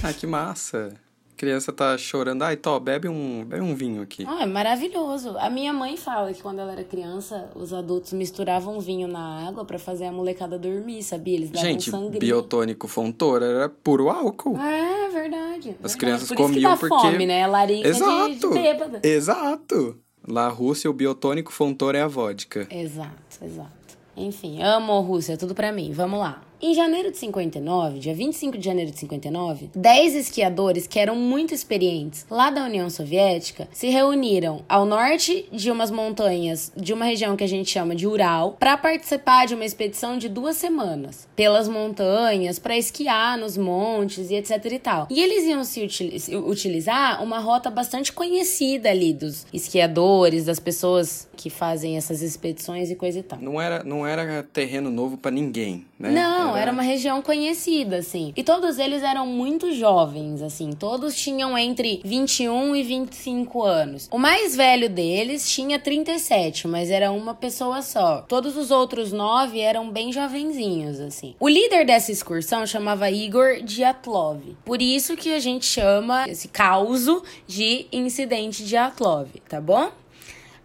[0.02, 1.03] Ah, que massa!
[1.44, 4.24] Criança tá chorando, ai, Tó, bebe um, bebe um vinho aqui.
[4.26, 5.36] Ah, é maravilhoso.
[5.38, 9.64] A minha mãe fala que quando ela era criança, os adultos misturavam vinho na água
[9.64, 11.34] para fazer a molecada dormir, sabia?
[11.34, 12.18] Eles davam Gente, sangria.
[12.18, 14.56] biotônico fontora era puro álcool.
[14.58, 15.70] É, verdade.
[15.82, 15.96] As verdade.
[15.98, 16.94] crianças Por comiam porque...
[16.94, 17.46] fome, né?
[17.46, 18.28] Larica Exato.
[18.30, 19.00] De, de bêbada.
[19.02, 19.98] Exato.
[20.26, 22.66] Lá, Rússia, o biotônico fontora é a vodka.
[22.70, 23.70] Exato, exato.
[24.16, 25.92] Enfim, amo Rússia, tudo para mim.
[25.92, 26.40] Vamos lá.
[26.66, 31.52] Em janeiro de 59, dia 25 de janeiro de 59, 10 esquiadores que eram muito
[31.52, 37.36] experientes lá da União Soviética se reuniram ao norte de umas montanhas de uma região
[37.36, 41.68] que a gente chama de Ural para participar de uma expedição de duas semanas pelas
[41.68, 45.06] montanhas para esquiar nos montes e etc e tal.
[45.10, 45.86] E eles iam se
[46.34, 52.94] utilizar uma rota bastante conhecida ali dos esquiadores, das pessoas que fazem essas expedições e
[52.94, 53.38] coisa e tal.
[53.38, 56.10] Não era, não era terreno novo para ninguém, né?
[56.10, 58.32] Não, era uma região conhecida, assim.
[58.36, 60.70] E todos eles eram muito jovens, assim.
[60.72, 64.08] Todos tinham entre 21 e 25 anos.
[64.10, 68.22] O mais velho deles tinha 37, mas era uma pessoa só.
[68.22, 71.34] Todos os outros nove eram bem jovenzinhos, assim.
[71.38, 74.56] O líder dessa excursão chamava Igor Diatlov.
[74.64, 79.90] Por isso que a gente chama esse causo de incidente Diatlov, tá bom?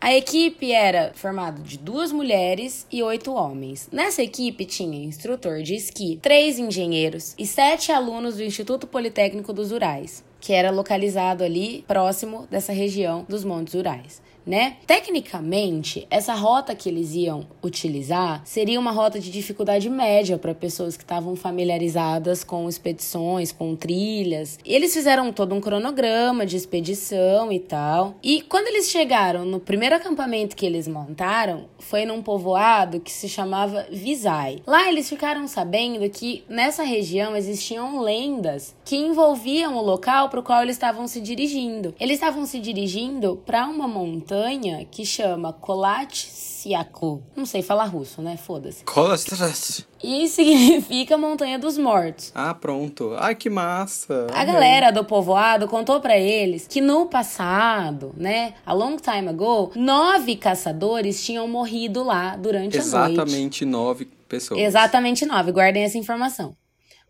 [0.02, 3.90] A equipe era formada de duas mulheres e oito homens.
[3.92, 9.74] Nessa equipe tinha instrutor de esqui, três engenheiros e sete alunos do Instituto Politécnico dos
[9.74, 14.78] Urais, que era localizado ali próximo dessa região dos Montes Urais né?
[14.88, 20.98] Tecnicamente, essa rota que eles iam utilizar seria uma rota de dificuldade média para pessoas
[20.98, 24.58] que estavam familiarizadas com expedições, com trilhas.
[24.66, 28.16] Eles fizeram todo um cronograma de expedição e tal.
[28.24, 33.30] E quando eles chegaram no primeiro acampamento que eles montaram, foi num povoado que se
[33.30, 34.64] chamava Visay.
[34.66, 40.44] Lá eles ficaram sabendo que nessa região existiam lendas que envolviam o local para o
[40.44, 41.94] qual eles estavam se dirigindo.
[42.00, 47.22] Eles estavam se dirigindo para uma montanha que chama Kolatsyaklu.
[47.36, 48.36] Não sei falar russo, né?
[48.36, 48.84] Foda-se.
[48.86, 49.86] Kolatsyaklu.
[50.04, 52.32] E significa Montanha dos Mortos.
[52.34, 53.16] Ah, pronto.
[53.20, 54.26] Ai, que massa.
[54.34, 59.72] A galera do povoado contou para eles que no passado, né, a long time ago,
[59.76, 63.22] nove caçadores tinham morrido lá durante Exatamente a noite.
[63.22, 64.60] Exatamente nove pessoas.
[64.60, 65.52] Exatamente nove.
[65.52, 66.56] Guardem essa informação.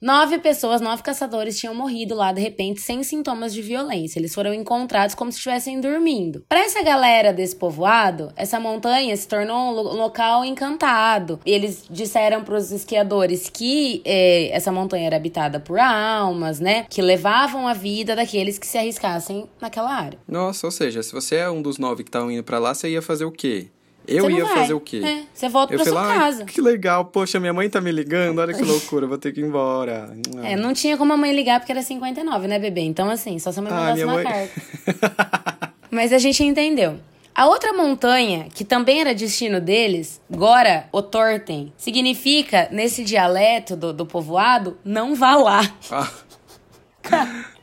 [0.01, 4.17] Nove pessoas, nove caçadores tinham morrido lá de repente sem sintomas de violência.
[4.17, 6.41] Eles foram encontrados como se estivessem dormindo.
[6.47, 11.39] Para essa galera desse povoado, essa montanha se tornou um local encantado.
[11.45, 16.85] Eles disseram para os esquiadores que eh, essa montanha era habitada por almas, né?
[16.89, 20.17] Que levavam a vida daqueles que se arriscassem naquela área.
[20.25, 22.89] Nossa, ou seja, se você é um dos nove que estavam indo para lá, você
[22.89, 23.67] ia fazer o quê?
[24.09, 24.55] Eu ia vai.
[24.55, 25.01] fazer o quê?
[25.03, 26.45] É, você volta eu pra sua falei, casa.
[26.45, 29.45] que legal, poxa, minha mãe tá me ligando, olha que loucura, vou ter que ir
[29.45, 30.13] embora.
[30.43, 32.81] É, não tinha como a mãe ligar porque era 59, né, bebê?
[32.81, 34.23] Então, assim, só se a mãe ah, mandasse uma mãe...
[34.23, 35.73] carta.
[35.91, 36.99] Mas a gente entendeu.
[37.33, 44.05] A outra montanha, que também era destino deles, Gora Otorten, significa, nesse dialeto do, do
[44.05, 45.61] povoado, não vá lá.
[45.89, 46.11] Ah.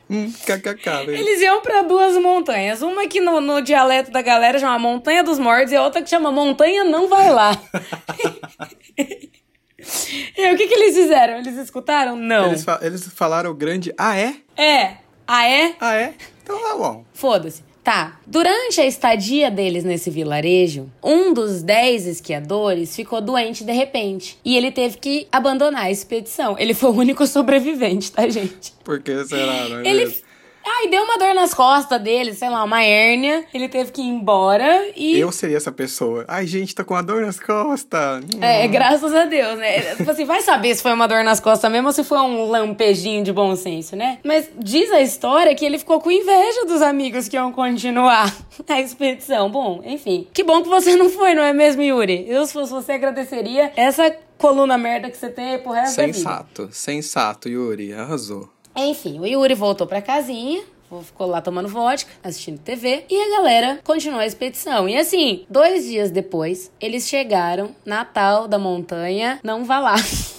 [0.09, 2.81] Hum, kkk, Eles iam para duas montanhas.
[2.81, 6.09] Uma que no, no, dialeto da galera chama Montanha dos Mortos e a outra que
[6.09, 7.51] chama Montanha Não Vai Lá.
[10.37, 11.39] e o que, que eles fizeram?
[11.39, 12.15] Eles escutaram?
[12.15, 12.47] Não.
[12.47, 13.93] Eles, fa eles falaram grande.
[13.97, 14.35] Ah, é?
[14.55, 14.97] É.
[15.27, 15.75] Ah, é?
[15.79, 16.13] Ah, é?
[16.41, 17.03] Então tá bom.
[17.13, 17.66] Foda-se.
[17.87, 18.19] Tá.
[18.27, 24.37] Durante a estadia deles nesse vilarejo, um dos dez esquiadores ficou doente de repente.
[24.43, 26.59] E ele teve que abandonar a expedição.
[26.59, 28.73] Ele foi o único sobrevivente, tá, gente?
[28.83, 30.13] Por que será, não é Ele.
[30.69, 33.45] Ai, deu uma dor nas costas dele, sei lá, uma hérnia.
[33.53, 35.17] Ele teve que ir embora e.
[35.17, 36.25] Eu seria essa pessoa.
[36.27, 38.25] Ai, gente, tá com uma dor nas costas.
[38.41, 39.95] É, graças a Deus, né?
[39.95, 42.49] Tipo assim, vai saber se foi uma dor nas costas mesmo ou se foi um
[42.49, 44.19] lampejinho de bom senso, né?
[44.23, 48.35] Mas diz a história que ele ficou com inveja dos amigos que iam continuar
[48.67, 49.49] a expedição.
[49.49, 50.27] Bom, enfim.
[50.33, 52.25] Que bom que você não foi, não é mesmo, Yuri?
[52.27, 56.17] Eu, se fosse você, agradeceria essa coluna merda que você tem pro resto da vida.
[56.17, 57.93] Sensato, sensato, Yuri.
[57.93, 58.49] Arrasou.
[58.77, 60.63] Enfim, o Yuri voltou pra casinha,
[61.03, 64.87] ficou lá tomando vodka, assistindo TV, e a galera continuou a expedição.
[64.87, 69.95] E assim, dois dias depois, eles chegaram na tal da montanha Não Vá Lá.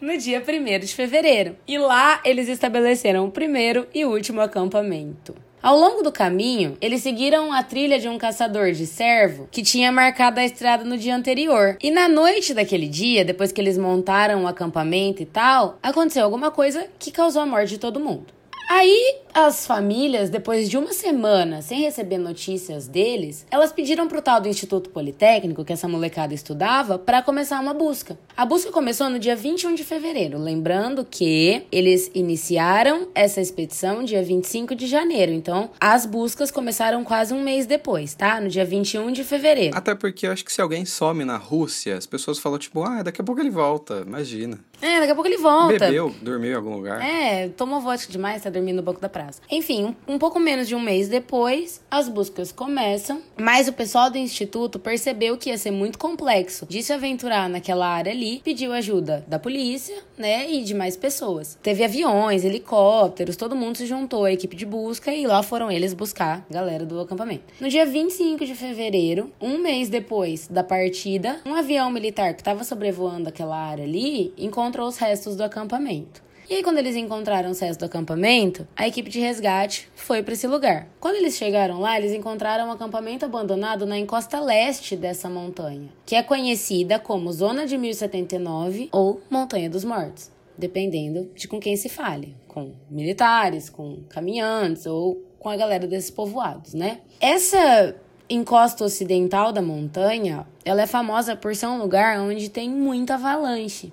[0.00, 1.56] No dia 1 de fevereiro.
[1.66, 5.34] E lá eles estabeleceram o primeiro e último acampamento.
[5.62, 9.92] Ao longo do caminho, eles seguiram a trilha de um caçador de cervo que tinha
[9.92, 11.76] marcado a estrada no dia anterior.
[11.82, 16.50] E na noite daquele dia, depois que eles montaram o acampamento e tal, aconteceu alguma
[16.50, 18.24] coisa que causou a morte de todo mundo.
[18.70, 24.40] Aí as famílias, depois de uma semana sem receber notícias deles, elas pediram pro tal
[24.40, 28.18] do Instituto Politécnico, que essa molecada estudava, para começar uma busca.
[28.36, 34.22] A busca começou no dia 21 de fevereiro, lembrando que eles iniciaram essa expedição dia
[34.22, 35.32] 25 de janeiro.
[35.32, 38.40] Então, as buscas começaram quase um mês depois, tá?
[38.40, 39.76] No dia 21 de fevereiro.
[39.76, 43.02] Até porque eu acho que se alguém some na Rússia, as pessoas falam tipo, ah,
[43.02, 44.58] daqui a pouco ele volta, imagina.
[44.82, 45.78] É, daqui a pouco ele volta.
[45.78, 47.02] Bebeu, dormiu em algum lugar.
[47.02, 49.42] É, tomou vodka demais, tá dormindo no banco da praça.
[49.50, 54.10] Enfim, um, um, pouco menos de um mês depois, as buscas começam, mas o pessoal
[54.10, 58.72] do instituto percebeu que ia ser muito complexo de se aventurar naquela área ali, pediu
[58.72, 61.58] ajuda da polícia, né, e de mais pessoas.
[61.62, 65.92] Teve aviões, helicópteros, todo mundo se juntou à equipe de busca e lá foram eles
[65.92, 67.44] buscar a galera do acampamento.
[67.60, 72.64] No dia 25 de fevereiro, um mês depois da partida, um avião militar que estava
[72.64, 76.29] sobrevoando aquela área ali encontrou os restos do acampamento.
[76.50, 80.34] E aí, quando eles encontraram os restos do acampamento, a equipe de resgate foi para
[80.34, 80.88] esse lugar.
[80.98, 86.16] Quando eles chegaram lá, eles encontraram um acampamento abandonado na encosta leste dessa montanha, que
[86.16, 91.88] é conhecida como Zona de 1079 ou Montanha dos Mortos, dependendo de com quem se
[91.88, 96.98] fale, com militares, com caminhantes ou com a galera desses povoados, né?
[97.20, 97.94] Essa
[98.28, 103.92] encosta ocidental da montanha, ela é famosa por ser um lugar onde tem muita avalanche.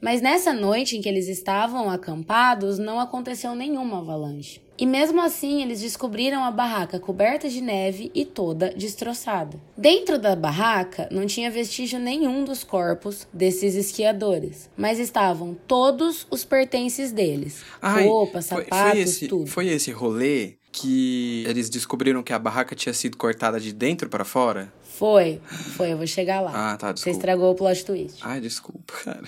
[0.00, 4.60] Mas nessa noite em que eles estavam acampados, não aconteceu nenhuma avalanche.
[4.80, 9.60] E mesmo assim, eles descobriram a barraca coberta de neve e toda destroçada.
[9.76, 16.44] Dentro da barraca não tinha vestígio nenhum dos corpos desses esquiadores, mas estavam todos os
[16.44, 19.46] pertences deles: Ai, roupa, sapatos, foi esse, tudo.
[19.48, 24.24] Foi esse rolê que eles descobriram que a barraca tinha sido cortada de dentro para
[24.24, 24.72] fora?
[24.84, 25.40] Foi,
[25.76, 26.52] foi, eu vou chegar lá.
[26.54, 26.98] Ah, tá, desculpa.
[26.98, 28.18] Você estragou o plot twist.
[28.22, 29.26] Ai, desculpa, cara.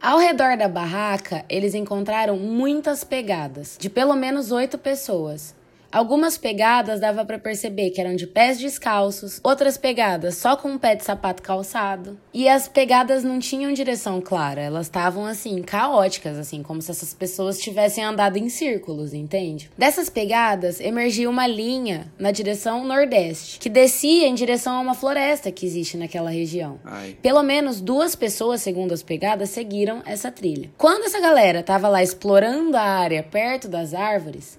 [0.00, 5.54] Ao redor da barraca, eles encontraram muitas pegadas, de pelo menos oito pessoas.
[5.96, 10.76] Algumas pegadas dava para perceber que eram de pés descalços, outras pegadas só com um
[10.76, 12.20] pé de sapato calçado.
[12.34, 17.14] E as pegadas não tinham direção clara, elas estavam assim, caóticas, assim, como se essas
[17.14, 19.70] pessoas tivessem andado em círculos, entende?
[19.78, 25.50] Dessas pegadas emergia uma linha na direção nordeste, que descia em direção a uma floresta
[25.50, 26.78] que existe naquela região.
[26.84, 27.16] Ai.
[27.22, 30.68] Pelo menos duas pessoas, segundo as pegadas, seguiram essa trilha.
[30.76, 34.58] Quando essa galera estava lá explorando a área perto das árvores,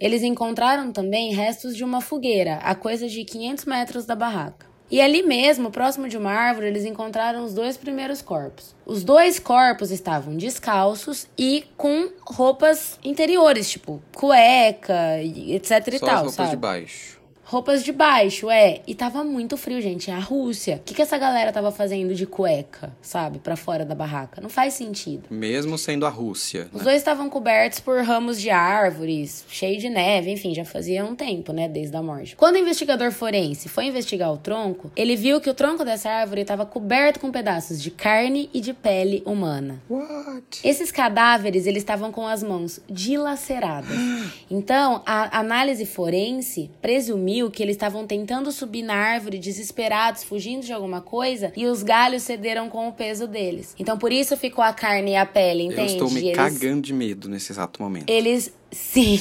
[0.00, 4.66] eles encontraram também restos de uma fogueira, a coisa de 500 metros da barraca.
[4.90, 8.74] E ali mesmo, próximo de uma árvore, eles encontraram os dois primeiros corpos.
[8.86, 16.14] Os dois corpos estavam descalços e com roupas interiores, tipo cueca, etc e Só tal,
[16.14, 16.50] as roupas sabe?
[16.50, 17.17] de baixo.
[17.48, 18.82] Roupas de baixo, é.
[18.86, 20.10] E tava muito frio, gente.
[20.10, 20.76] É a Rússia.
[20.76, 23.38] O que, que essa galera tava fazendo de cueca, sabe?
[23.38, 24.38] Pra fora da barraca?
[24.38, 25.22] Não faz sentido.
[25.30, 26.68] Mesmo sendo a Rússia.
[26.70, 26.84] Os né?
[26.84, 31.50] dois estavam cobertos por ramos de árvores, cheio de neve, enfim, já fazia um tempo,
[31.54, 32.36] né, desde a morte.
[32.36, 36.42] Quando o investigador forense foi investigar o tronco, ele viu que o tronco dessa árvore
[36.42, 39.80] estava coberto com pedaços de carne e de pele humana.
[39.88, 40.60] What?
[40.62, 43.96] Esses cadáveres, eles estavam com as mãos dilaceradas.
[44.50, 50.72] Então, a análise forense presumiu que eles estavam tentando subir na árvore desesperados, fugindo de
[50.72, 53.74] alguma coisa, e os galhos cederam com o peso deles.
[53.78, 55.92] Então, por isso ficou a carne e a pele, Eu entende?
[55.92, 58.08] estou me eles- cagando de medo nesse exato momento.
[58.10, 59.20] eles, sim,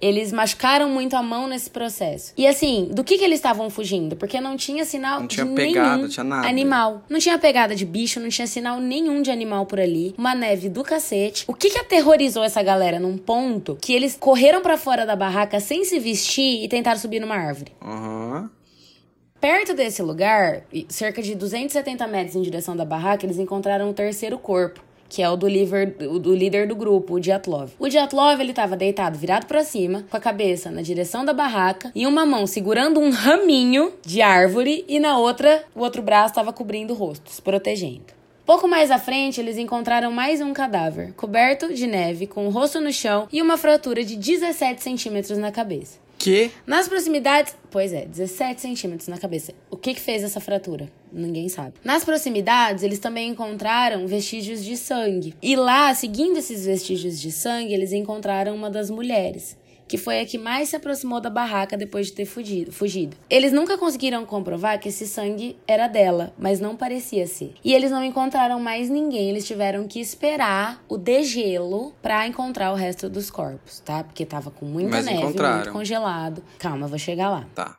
[0.00, 2.32] eles machucaram muito a mão nesse processo.
[2.36, 4.16] E assim, do que que eles estavam fugindo?
[4.16, 6.48] Porque não tinha sinal Não tinha de pegada, nenhum tinha nada.
[6.48, 7.02] animal.
[7.08, 10.14] Não tinha pegada de bicho, não tinha sinal nenhum de animal por ali.
[10.18, 11.44] Uma neve do cacete.
[11.46, 15.60] O que que aterrorizou essa galera num ponto que eles correram pra fora da barraca
[15.60, 17.72] sem se vestir e tentaram subir numa árvore?
[17.80, 18.50] Aham.
[19.40, 24.38] Perto desse lugar, cerca de 270 metros em direção da barraca, eles encontraram o terceiro
[24.38, 24.80] corpo,
[25.12, 27.72] que é o do, líder, o do líder do grupo, o Diatlov.
[27.78, 31.92] O Diatlov, ele tava deitado, virado pra cima, com a cabeça na direção da barraca,
[31.94, 36.50] e uma mão segurando um raminho de árvore, e na outra, o outro braço estava
[36.50, 38.06] cobrindo o rosto, se protegendo.
[38.46, 42.80] Pouco mais à frente, eles encontraram mais um cadáver, coberto de neve, com o rosto
[42.80, 46.00] no chão e uma fratura de 17 centímetros na cabeça.
[46.22, 46.52] Que?
[46.64, 47.56] Nas proximidades.
[47.68, 49.52] Pois é, 17 centímetros na cabeça.
[49.68, 50.88] O que que fez essa fratura?
[51.12, 51.72] Ninguém sabe.
[51.82, 55.34] Nas proximidades, eles também encontraram vestígios de sangue.
[55.42, 59.56] E lá, seguindo esses vestígios de sangue, eles encontraram uma das mulheres.
[59.88, 62.72] Que foi a que mais se aproximou da barraca depois de ter fugido.
[62.72, 63.16] fugido.
[63.28, 67.52] Eles nunca conseguiram comprovar que esse sangue era dela, mas não parecia ser.
[67.62, 72.74] E eles não encontraram mais ninguém, eles tiveram que esperar o degelo pra encontrar o
[72.74, 74.02] resto dos corpos, tá?
[74.04, 76.42] Porque tava com muita Mas neve, muito congelado.
[76.58, 77.46] Calma, eu vou chegar lá.
[77.54, 77.76] Tá.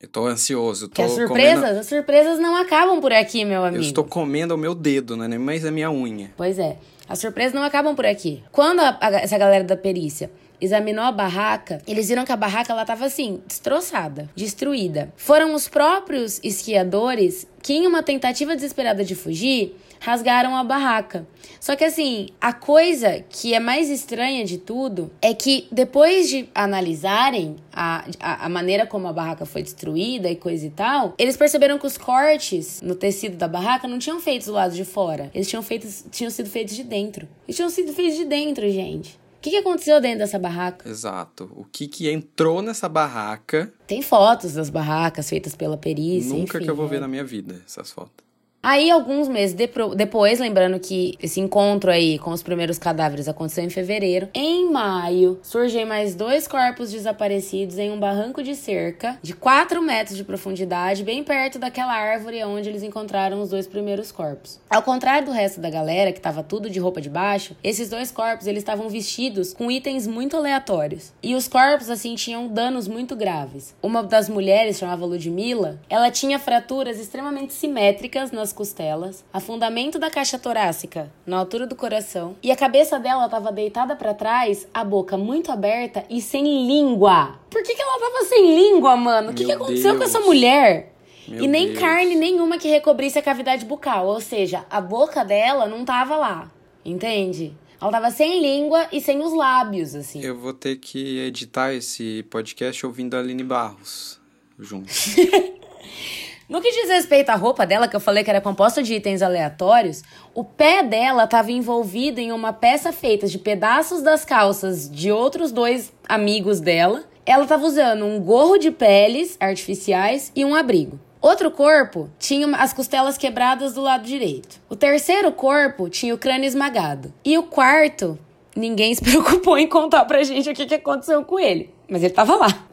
[0.00, 0.88] Eu tô ansioso.
[0.88, 3.82] Tô Que as surpresas, comendo- as surpresas não acabam por aqui, meu Eu amigo.
[3.82, 5.26] estou comendo o meu dedo, né?
[5.26, 6.30] Nem mais a minha unha.
[6.36, 6.76] Pois é,
[7.08, 8.42] as surpresas não acabam por aqui.
[8.52, 12.72] Quando a- a- essa galera da perícia examinou a barraca, eles viram que a barraca
[12.72, 15.12] ela tava assim, destroçada, destruída.
[15.16, 21.26] Foram os próprios esquiadores que, em uma tentativa desesperada de fugir, rasgaram a barraca.
[21.58, 26.46] Só que assim, a coisa que é mais estranha de tudo é que depois de
[26.54, 31.38] analisarem a, a, a maneira como a barraca foi destruída e coisa e tal, eles
[31.38, 35.30] perceberam que os cortes no tecido da barraca não tinham feitos do lado de fora.
[35.34, 37.26] Eles tinham, feitos, tinham sido feitos de dentro.
[37.46, 39.18] Eles tinham sido feitos de dentro, gente.
[39.44, 40.88] O que, que aconteceu dentro dessa barraca?
[40.88, 41.50] Exato.
[41.54, 43.70] O que que entrou nessa barraca?
[43.86, 46.30] Tem fotos das barracas feitas pela perícia.
[46.30, 46.88] Nunca enfim, que eu vou é.
[46.88, 48.24] ver na minha vida essas fotos.
[48.66, 49.54] Aí, alguns meses
[49.94, 55.38] depois, lembrando que esse encontro aí com os primeiros cadáveres aconteceu em fevereiro, em maio,
[55.42, 61.04] surgem mais dois corpos desaparecidos em um barranco de cerca de 4 metros de profundidade,
[61.04, 64.58] bem perto daquela árvore onde eles encontraram os dois primeiros corpos.
[64.70, 68.10] Ao contrário do resto da galera, que tava tudo de roupa de baixo, esses dois
[68.10, 71.12] corpos eles estavam vestidos com itens muito aleatórios.
[71.22, 73.74] E os corpos, assim, tinham danos muito graves.
[73.82, 80.38] Uma das mulheres, chamava Ludmilla, ela tinha fraturas extremamente simétricas nas costelas, afundamento da caixa
[80.38, 85.18] torácica na altura do coração, e a cabeça dela estava deitada para trás, a boca
[85.18, 87.38] muito aberta e sem língua.
[87.50, 89.32] Por que, que ela tava sem língua, mano?
[89.32, 90.10] O que, que aconteceu com Deus.
[90.10, 90.94] essa mulher?
[91.28, 91.78] Meu e nem Deus.
[91.78, 96.50] carne nenhuma que recobrisse a cavidade bucal, ou seja, a boca dela não tava lá,
[96.84, 97.54] entende?
[97.80, 100.22] Ela tava sem língua e sem os lábios, assim.
[100.22, 104.18] Eu vou ter que editar esse podcast ouvindo a Aline Barros
[104.58, 104.88] junto.
[106.46, 109.22] No que diz respeito à roupa dela, que eu falei que era composta de itens
[109.22, 110.02] aleatórios,
[110.34, 115.50] o pé dela estava envolvido em uma peça feita de pedaços das calças de outros
[115.50, 117.02] dois amigos dela.
[117.24, 121.00] Ela estava usando um gorro de peles artificiais e um abrigo.
[121.18, 124.60] Outro corpo tinha as costelas quebradas do lado direito.
[124.68, 127.14] O terceiro corpo tinha o crânio esmagado.
[127.24, 128.18] E o quarto
[128.54, 131.72] ninguém se preocupou em contar pra gente o que, que aconteceu com ele.
[131.88, 132.66] Mas ele tava lá.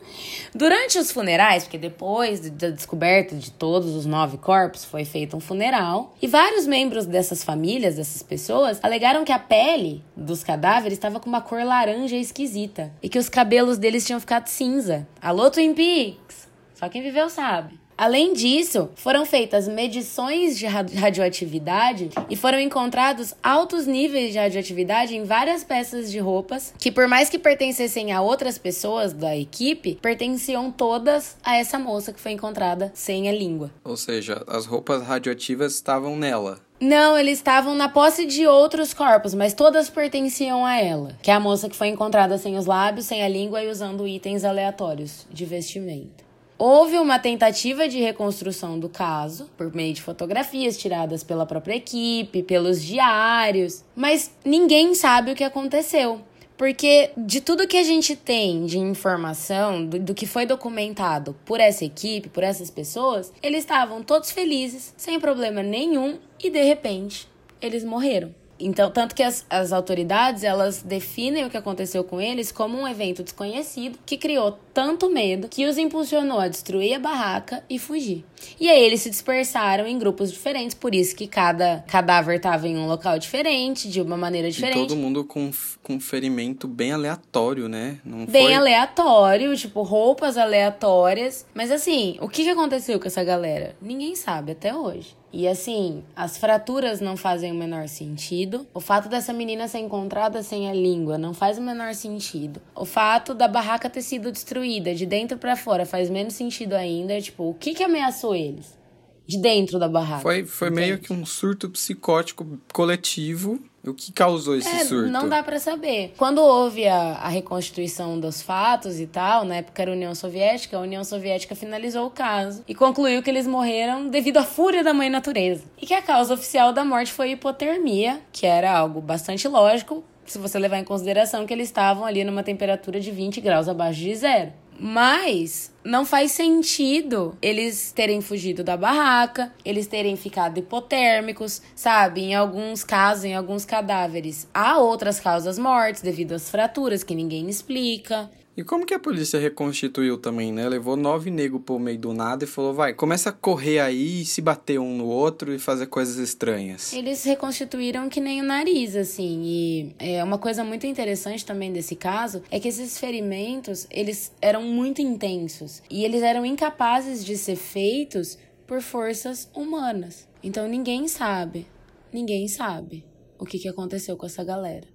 [0.54, 5.39] Durante os funerais, porque depois da descoberta de todos os nove corpos, foi feito um
[5.39, 11.20] funeral, e vários membros dessas famílias, dessas pessoas, alegaram que a pele dos cadáveres estava
[11.20, 15.08] com uma cor laranja esquisita e que os cabelos deles tinham ficado cinza.
[15.22, 16.49] Alô, Twin Peaks!
[16.76, 17.80] Só quem viveu sabe.
[18.02, 25.24] Além disso, foram feitas medições de radioatividade e foram encontrados altos níveis de radioatividade em
[25.24, 30.72] várias peças de roupas que, por mais que pertencessem a outras pessoas da equipe, pertenciam
[30.72, 33.70] todas a essa moça que foi encontrada sem a língua.
[33.84, 36.60] Ou seja, as roupas radioativas estavam nela.
[36.80, 41.16] Não, eles estavam na posse de outros corpos, mas todas pertenciam a ela.
[41.22, 44.08] Que é a moça que foi encontrada sem os lábios, sem a língua e usando
[44.08, 46.30] itens aleatórios de vestimenta.
[46.64, 52.43] Houve uma tentativa de reconstrução do caso, por meio de fotografias tiradas pela própria equipe,
[52.43, 56.22] pelos diários, mas ninguém sabe o que aconteceu.
[56.55, 61.59] Porque de tudo que a gente tem de informação, do, do, que foi documentado por
[61.59, 67.28] essa equipe, por essas pessoas, eles estavam todos felizes, sem problema nenhum, e de repente
[67.59, 68.36] eles morreram.
[68.62, 72.88] Então, tanto que as, as autoridades, elas definem o que aconteceu com eles como um
[72.88, 78.24] evento desconhecido que criou tanto medo que os impulsionou a destruir a barraca e fugir.
[78.59, 82.78] E aí eles se dispersaram em grupos diferentes, por isso que cada cadáver estava em
[82.78, 84.86] um local diferente, de uma maneira diferente.
[84.86, 85.51] E todo mundo com,
[85.84, 87.99] com ferimento bem aleatório, né?
[88.03, 88.53] Não bem foi...
[88.53, 91.45] aleatório, tipo, roupas aleatórias.
[91.53, 93.76] Mas assim, o que aconteceu com essa galera?
[93.82, 95.20] Ninguém sabe até hoje.
[95.34, 98.67] E assim, as fraturas não fazem o menor sentido.
[98.73, 102.61] O fato dessa menina ser encontrada sem a língua não faz o menor sentido.
[102.75, 107.19] O fato da barraca ter sido destruída de dentro para fora faz menos sentido ainda.
[107.21, 108.77] Tipo, o que que ameaçou eles?
[109.25, 110.21] De dentro da barraca.
[110.21, 115.09] Foi, foi meio que um surto psicótico coletivo o que causou esse é, surto?
[115.09, 116.13] Não dá para saber.
[116.17, 120.77] Quando houve a, a, reconstituição dos fatos e tal, na época era a União Soviética,
[120.77, 124.93] a União Soviética finalizou o caso e concluiu que eles morreram devido à fúria da
[124.93, 125.63] mãe natureza.
[125.82, 130.38] E que a causa oficial da morte foi hipotermia, que era algo bastante lógico, se
[130.38, 134.15] você levar em consideração que eles estavam ali numa temperatura de 20 graus abaixo de
[134.15, 134.53] zero.
[134.84, 142.21] Mas não faz sentido eles terem fugido da barraca, eles terem ficado hipotérmicos, sabe?
[142.21, 147.47] Em alguns casos, em alguns cadáveres, há outras causas mortes devido às fraturas que ninguém
[147.47, 148.27] explica.
[148.56, 150.68] E como que a polícia reconstituiu também, né?
[150.68, 154.41] Levou nove negros pro meio do nada e falou, vai, começa a correr aí, se
[154.41, 156.91] bater um no outro e fazer coisas estranhas.
[156.91, 159.41] Eles reconstituíram que nem o nariz, assim.
[159.45, 164.64] E é uma coisa muito interessante também desse caso é que esses ferimentos, eles eram
[164.64, 165.82] muito intensos.
[165.89, 168.38] E eles eram incapazes de ser feitos
[168.68, 170.28] por forças humanas.
[170.43, 171.68] Então ninguém sabe,
[172.12, 173.06] ninguém sabe
[173.39, 174.88] o que, que aconteceu com essa galera.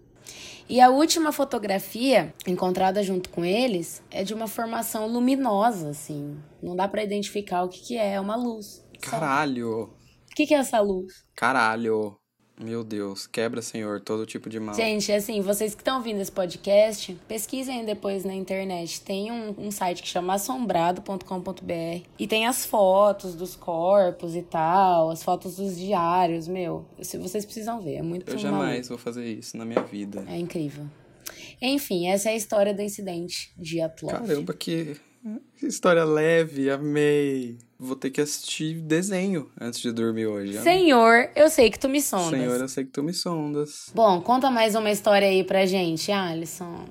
[0.69, 6.37] E a última fotografia encontrada junto com eles é de uma formação luminosa, assim.
[6.61, 8.85] Não dá para identificar o que, que é, é uma luz.
[9.01, 9.85] Caralho!
[9.85, 11.25] O que, que é essa luz?
[11.37, 12.19] Caralho!
[12.59, 14.75] Meu Deus, quebra, Senhor, todo tipo de mal.
[14.75, 19.03] Gente, assim, vocês que estão ouvindo esse podcast, pesquisem depois na internet.
[19.03, 25.11] Tem um, um site que chama assombrado.com.br e tem as fotos dos corpos e tal,
[25.11, 26.87] as fotos dos diários, meu.
[27.03, 30.25] Se vocês precisam ver, é muito Eu jamais vou fazer isso na minha vida.
[30.27, 30.87] É incrível.
[31.61, 34.13] Enfim, essa é a história do incidente de Atlov.
[34.13, 34.97] Caramba, que
[35.63, 37.59] história leve, amei.
[37.79, 40.59] Vou ter que assistir desenho antes de dormir hoje.
[40.63, 42.31] Senhor, eu sei que tu me sondas.
[42.31, 43.91] Senhor, eu sei que tu me sondas.
[43.95, 46.87] Bom, conta mais uma história aí pra gente, Alisson.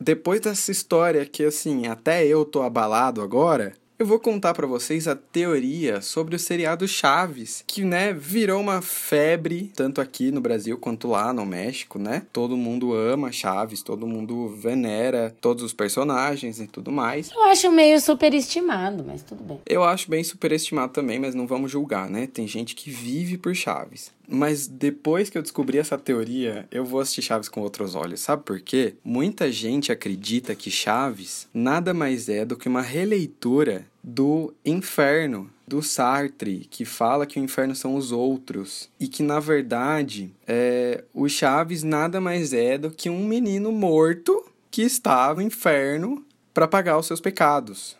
[0.00, 5.06] Depois dessa história que, assim, até eu tô abalado agora, eu vou contar para vocês
[5.06, 10.76] a teoria sobre o seriado Chaves, que, né, virou uma febre tanto aqui no Brasil
[10.78, 12.22] quanto lá no México, né?
[12.32, 17.30] Todo mundo ama Chaves, todo mundo venera todos os personagens e tudo mais.
[17.30, 19.60] Eu acho meio superestimado, mas tudo bem.
[19.66, 22.26] Eu acho bem superestimado também, mas não vamos julgar, né?
[22.26, 24.12] Tem gente que vive por Chaves.
[24.28, 28.20] Mas depois que eu descobri essa teoria, eu vou assistir Chaves com outros olhos.
[28.20, 28.94] Sabe por quê?
[29.04, 35.82] Muita gente acredita que Chaves nada mais é do que uma releitura do Inferno, do
[35.82, 38.90] Sartre, que fala que o inferno são os outros.
[39.00, 44.44] E que, na verdade, é, o Chaves nada mais é do que um menino morto
[44.70, 47.96] que estava no inferno para pagar os seus pecados.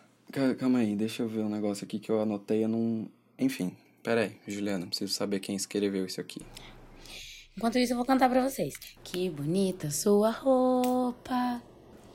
[0.59, 3.07] Calma aí, deixa eu ver um negócio aqui que eu anotei, eu não.
[3.39, 3.71] Enfim,
[4.05, 6.39] Pera aí, Juliana, preciso saber quem escreveu isso aqui.
[7.57, 8.75] Enquanto isso, eu vou cantar pra vocês.
[9.03, 11.59] Que bonita sua roupa.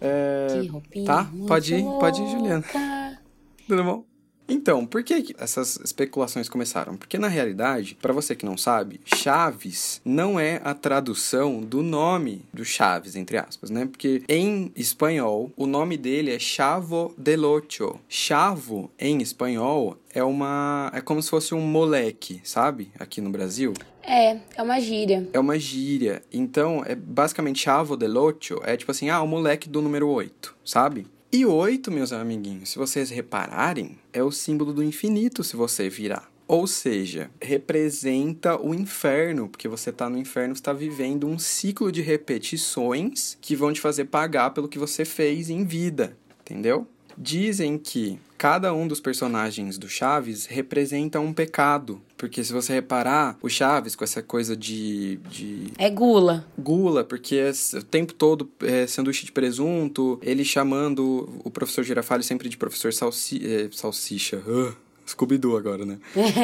[0.01, 0.47] É...
[0.53, 1.05] Que roupinha.
[1.05, 1.99] Tá, pode ir, louca.
[1.99, 2.65] pode ir, Juliana.
[3.67, 4.10] Tudo bom?
[4.51, 6.97] Então, por que essas especulações começaram?
[6.97, 12.45] Porque na realidade, para você que não sabe, Chaves não é a tradução do nome
[12.53, 13.87] do Chaves, entre aspas, né?
[13.87, 18.01] Porque em espanhol, o nome dele é Chavo del Ocho.
[18.09, 22.91] Chavo em espanhol é uma é como se fosse um moleque, sabe?
[22.99, 23.73] Aqui no Brasil.
[24.03, 25.29] É, é uma gíria.
[25.33, 26.23] É uma gíria.
[26.33, 30.57] Então, é basicamente Chavo del Ocho é tipo assim, ah, o moleque do número 8,
[30.65, 31.07] sabe?
[31.33, 36.29] E 8, meus amiguinhos, se vocês repararem, é o símbolo do infinito se você virar.
[36.49, 42.03] Ou seja, representa o inferno, porque você está no inferno, está vivendo um ciclo de
[42.03, 46.85] repetições que vão te fazer pagar pelo que você fez em vida, entendeu?
[47.17, 52.01] Dizem que cada um dos personagens do Chaves representa um pecado.
[52.17, 55.17] Porque se você reparar, o Chaves, com essa coisa de.
[55.29, 55.67] de...
[55.77, 56.47] É gula.
[56.59, 62.25] Gula, porque é o tempo todo é sanduíche de presunto, ele chamando o professor Girafales
[62.25, 63.43] sempre de professor salsi...
[63.45, 64.39] É, salsicha.
[64.39, 65.99] Uh Scooby-Doo agora, né?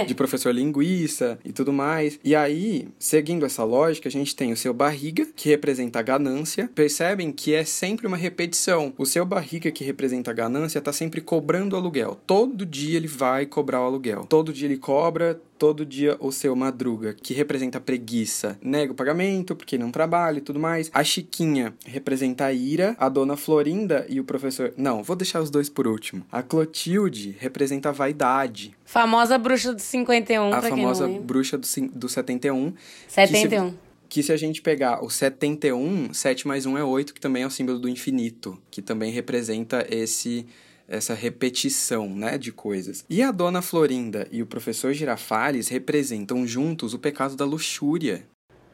[0.06, 2.18] de professor linguiça e tudo mais.
[2.24, 6.70] E aí, seguindo essa lógica, a gente tem o seu barriga, que representa a ganância.
[6.74, 8.92] Percebem que é sempre uma repetição.
[8.98, 12.18] O seu barriga, que representa a ganância, tá sempre cobrando aluguel.
[12.26, 14.26] Todo dia ele vai cobrar o aluguel.
[14.28, 19.54] Todo dia ele cobra, todo dia o seu madruga, que representa preguiça, nega o pagamento
[19.54, 20.90] porque não trabalha e tudo mais.
[20.92, 24.72] A Chiquinha representa a ira, a dona Florinda e o professor.
[24.76, 26.24] Não, vou deixar os dois por último.
[26.30, 28.76] A Clotilde representa a vaidade.
[28.84, 32.72] Famosa bruxa do 51, A famosa bruxa do, do 71.
[33.08, 33.70] 71.
[33.70, 33.78] Que se,
[34.08, 37.46] que se a gente pegar o 71, 7 mais 1 é 8, que também é
[37.46, 40.46] o símbolo do infinito, que também representa esse
[40.88, 43.04] essa repetição, né, de coisas.
[43.08, 48.24] E a dona Florinda e o professor Girafales representam juntos o pecado da luxúria.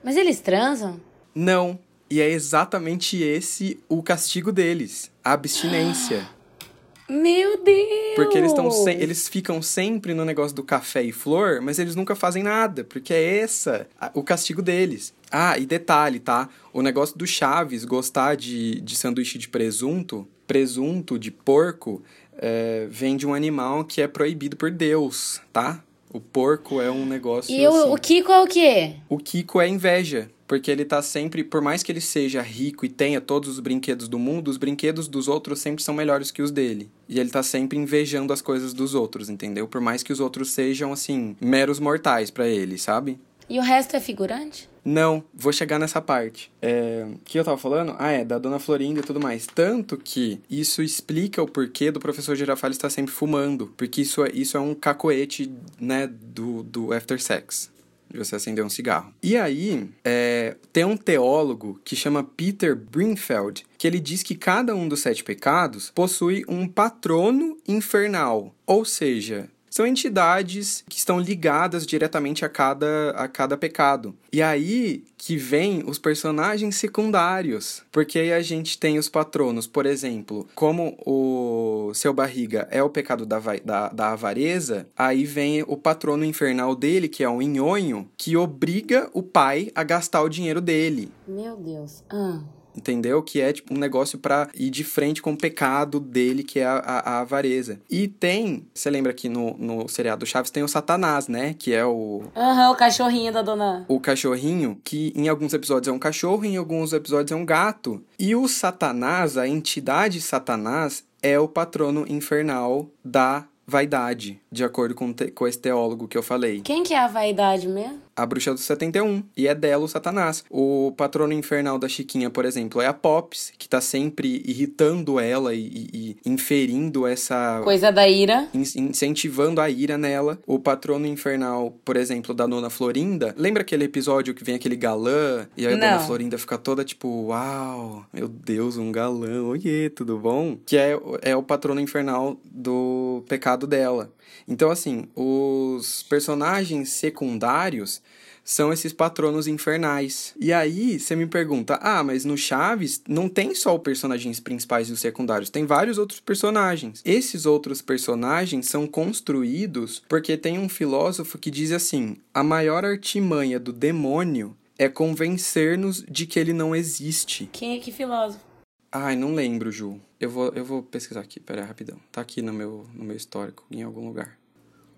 [0.03, 1.01] Mas eles transam?
[1.35, 1.79] Não.
[2.11, 6.29] E é exatamente esse o castigo deles, a abstinência.
[7.09, 8.15] Meu Deus!
[8.15, 8.91] Porque eles estão se...
[8.91, 13.13] eles ficam sempre no negócio do café e flor, mas eles nunca fazem nada, porque
[13.13, 15.13] é essa o castigo deles.
[15.31, 16.49] Ah, e detalhe, tá?
[16.73, 22.03] O negócio do Chaves gostar de, de sanduíche de presunto presunto de porco
[22.36, 25.82] é, vem de um animal que é proibido por Deus, tá?
[26.12, 27.50] O porco é um negócio.
[27.50, 27.78] E assim.
[27.78, 28.96] o, o Kiko é o quê?
[29.09, 30.30] O Kiko é inveja.
[30.46, 34.07] Porque ele tá sempre, por mais que ele seja rico e tenha todos os brinquedos
[34.07, 36.90] do mundo, os brinquedos dos outros sempre são melhores que os dele.
[37.09, 39.66] E ele tá sempre invejando as coisas dos outros, entendeu?
[39.66, 43.18] Por mais que os outros sejam, assim, meros mortais para ele, sabe?
[43.48, 44.68] E o resto é figurante?
[44.85, 46.51] Não, vou chegar nessa parte.
[46.61, 47.95] É, que eu tava falando?
[47.99, 49.47] Ah, é, da Dona Florinda e tudo mais.
[49.47, 53.72] Tanto que isso explica o porquê do professor Girafales estar sempre fumando.
[53.76, 57.70] Porque isso é, isso é um cacoete, né, do, do after sex.
[58.11, 59.14] De você acender um cigarro.
[59.22, 64.74] E aí, é, tem um teólogo que chama Peter Brinfeld, que ele diz que cada
[64.74, 68.55] um dos sete pecados possui um patrono infernal.
[68.66, 74.14] Ou seja, são entidades que estão ligadas diretamente a cada, a cada pecado.
[74.31, 79.87] E aí que vem os personagens secundários, porque aí a gente tem os patronos, por
[79.87, 85.77] exemplo, como o seu barriga é o pecado da, da, da avareza, aí vem o
[85.77, 90.61] patrono infernal dele, que é o nhonho, que obriga o pai a gastar o dinheiro
[90.61, 91.11] dele.
[91.27, 92.05] Meu Deus.
[92.11, 92.43] Ah
[92.77, 93.23] entendeu?
[93.23, 96.64] Que é tipo um negócio para ir de frente com o pecado dele, que é
[96.64, 97.81] a, a, a avareza.
[97.91, 101.55] E tem, você lembra que no, no seriado Chaves tem o Satanás, né?
[101.59, 102.25] Que é o.
[102.37, 103.85] Aham, uhum, o cachorrinho da dona.
[103.89, 108.03] O cachorrinho, que em alguns episódios é um cachorro, em alguns episódios é um gato.
[108.18, 115.12] E o Satanás, a entidade Satanás, é o patrono infernal da vaidade, de acordo com,
[115.12, 116.61] te, com esse teólogo que eu falei.
[116.61, 118.01] Quem que é a vaidade mesmo?
[118.23, 120.45] A bruxa do 71, e é dela o Satanás.
[120.49, 125.53] O patrono infernal da Chiquinha, por exemplo, é a Pops, que tá sempre irritando ela
[125.53, 127.61] e, e, e inferindo essa...
[127.64, 128.47] Coisa da ira.
[128.55, 130.39] In, incentivando a ira nela.
[130.47, 135.49] O patrono infernal, por exemplo, da Nona Florinda, lembra aquele episódio que vem aquele galã,
[135.57, 135.89] e aí a Não.
[135.89, 140.57] Dona Florinda fica toda tipo, uau, meu Deus, um galã, oiê, tudo bom?
[140.64, 144.12] Que é, é o patrono infernal do pecado dela.
[144.47, 148.03] Então, assim, os personagens secundários
[148.45, 150.34] são esses patronos infernais.
[150.38, 154.88] E aí, você me pergunta: ah, mas no Chaves não tem só os personagens principais
[154.88, 157.01] e os secundários, tem vários outros personagens.
[157.05, 163.59] Esses outros personagens são construídos porque tem um filósofo que diz assim: a maior artimanha
[163.59, 167.49] do demônio é convencer-nos de que ele não existe.
[167.53, 168.53] Quem é que filósofo?
[168.90, 169.99] Ai, não lembro, Ju.
[170.20, 171.99] Eu vou, eu vou pesquisar aqui, pera aí, rapidão.
[172.11, 174.38] Tá aqui no meu, no meu histórico, em algum lugar.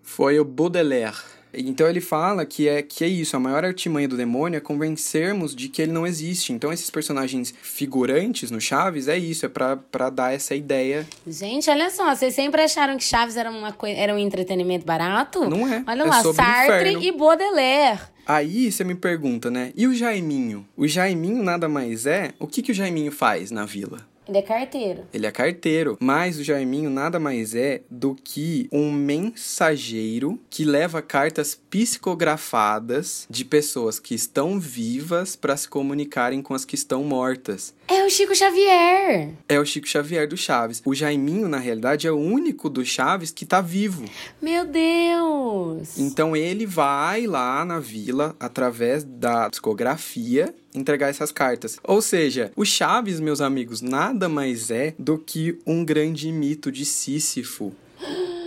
[0.04, 1.16] Foi o Baudelaire
[1.52, 5.56] Então ele fala que é que é isso, a maior artimanha do demônio é convencermos
[5.56, 6.52] de que ele não existe.
[6.52, 11.06] Então esses personagens figurantes no Chaves é isso, é pra, pra dar essa ideia.
[11.26, 15.48] Gente, olha só, vocês sempre acharam que Chaves era, uma, era um entretenimento barato?
[15.48, 15.82] Não é.
[15.86, 18.00] Olha é lá, Sartre e Baudelaire.
[18.26, 19.72] Aí você me pergunta, né?
[19.76, 20.66] E o Jaiminho?
[20.76, 22.32] O Jaiminho nada mais é.
[22.38, 24.13] O que, que o Jaiminho faz na vila?
[24.26, 25.04] Ele é carteiro.
[25.12, 31.02] Ele é carteiro, mas o Jaiminho nada mais é do que um mensageiro que leva
[31.02, 37.74] cartas psicografadas de pessoas que estão vivas para se comunicarem com as que estão mortas.
[37.86, 39.30] É o Chico Xavier.
[39.46, 40.80] É o Chico Xavier do Chaves.
[40.86, 44.04] O Jaiminho, na realidade, é o único do Chaves que tá vivo.
[44.40, 45.98] Meu Deus.
[45.98, 51.78] Então ele vai lá na vila através da psicografia entregar essas cartas.
[51.84, 56.84] Ou seja, o Chaves, meus amigos, nada mais é do que um grande mito de
[56.84, 57.72] Sísifo.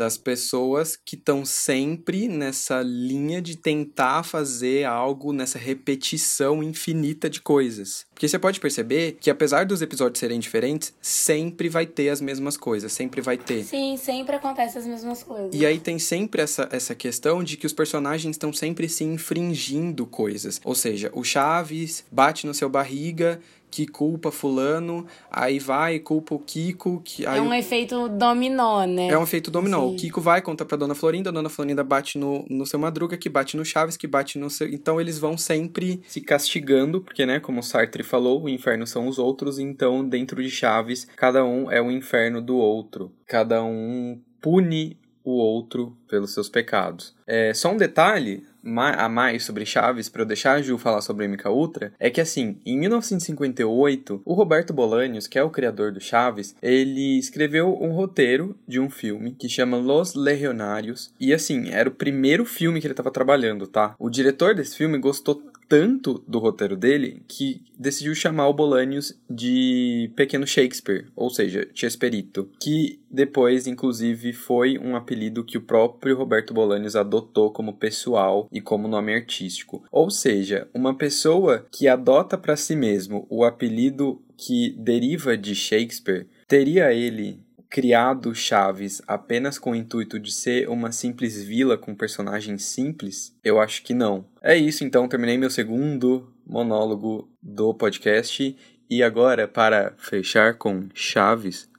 [0.00, 7.42] Das pessoas que estão sempre nessa linha de tentar fazer algo nessa repetição infinita de
[7.42, 8.06] coisas.
[8.14, 12.56] Porque você pode perceber que, apesar dos episódios serem diferentes, sempre vai ter as mesmas
[12.56, 13.62] coisas, sempre vai ter.
[13.62, 15.54] Sim, sempre acontece as mesmas coisas.
[15.54, 20.06] E aí tem sempre essa, essa questão de que os personagens estão sempre se infringindo
[20.06, 20.62] coisas.
[20.64, 23.38] Ou seja, o Chaves bate no seu barriga
[23.70, 29.08] que culpa fulano, aí vai e culpa o Kiko, que é um efeito dominó, né?
[29.08, 29.80] é um efeito dominó.
[29.88, 29.94] Sim.
[29.94, 33.16] O Kiko vai, conta pra Dona Florinda, a Dona Florinda bate no, no seu Madruga,
[33.16, 34.68] que bate no Chaves, que bate no seu...
[34.68, 39.06] Então eles vão sempre se castigando, porque, né, como o Sartre falou, o inferno são
[39.06, 43.12] os outros, então dentro de Chaves, cada um é o inferno do outro.
[43.26, 47.14] Cada um pune o outro pelos seus pecados.
[47.26, 51.26] É, só um detalhe a mais sobre Chaves, para eu deixar a Ju falar sobre
[51.26, 56.00] MK Ultra, é que assim, em 1958, o Roberto Bolanhos, que é o criador do
[56.00, 61.88] Chaves, ele escreveu um roteiro de um filme que chama Los Legionários, e assim, era
[61.88, 63.94] o primeiro filme que ele estava trabalhando, tá?
[63.98, 70.10] O diretor desse filme gostou tanto do roteiro dele que decidiu chamar o Bolanhos de
[70.16, 76.52] Pequeno Shakespeare, ou seja, Chesperito, que depois, inclusive, foi um apelido que o próprio Roberto
[76.52, 79.84] Bolanhos adotou como pessoal e como nome artístico.
[79.92, 86.26] Ou seja, uma pessoa que adota para si mesmo o apelido que deriva de Shakespeare,
[86.48, 87.38] teria ele
[87.70, 93.32] criado Chaves apenas com o intuito de ser uma simples vila com personagens simples?
[93.44, 94.24] Eu acho que não.
[94.42, 98.56] É isso, então, terminei meu segundo monólogo do podcast.
[98.90, 101.70] E agora, para fechar com Chaves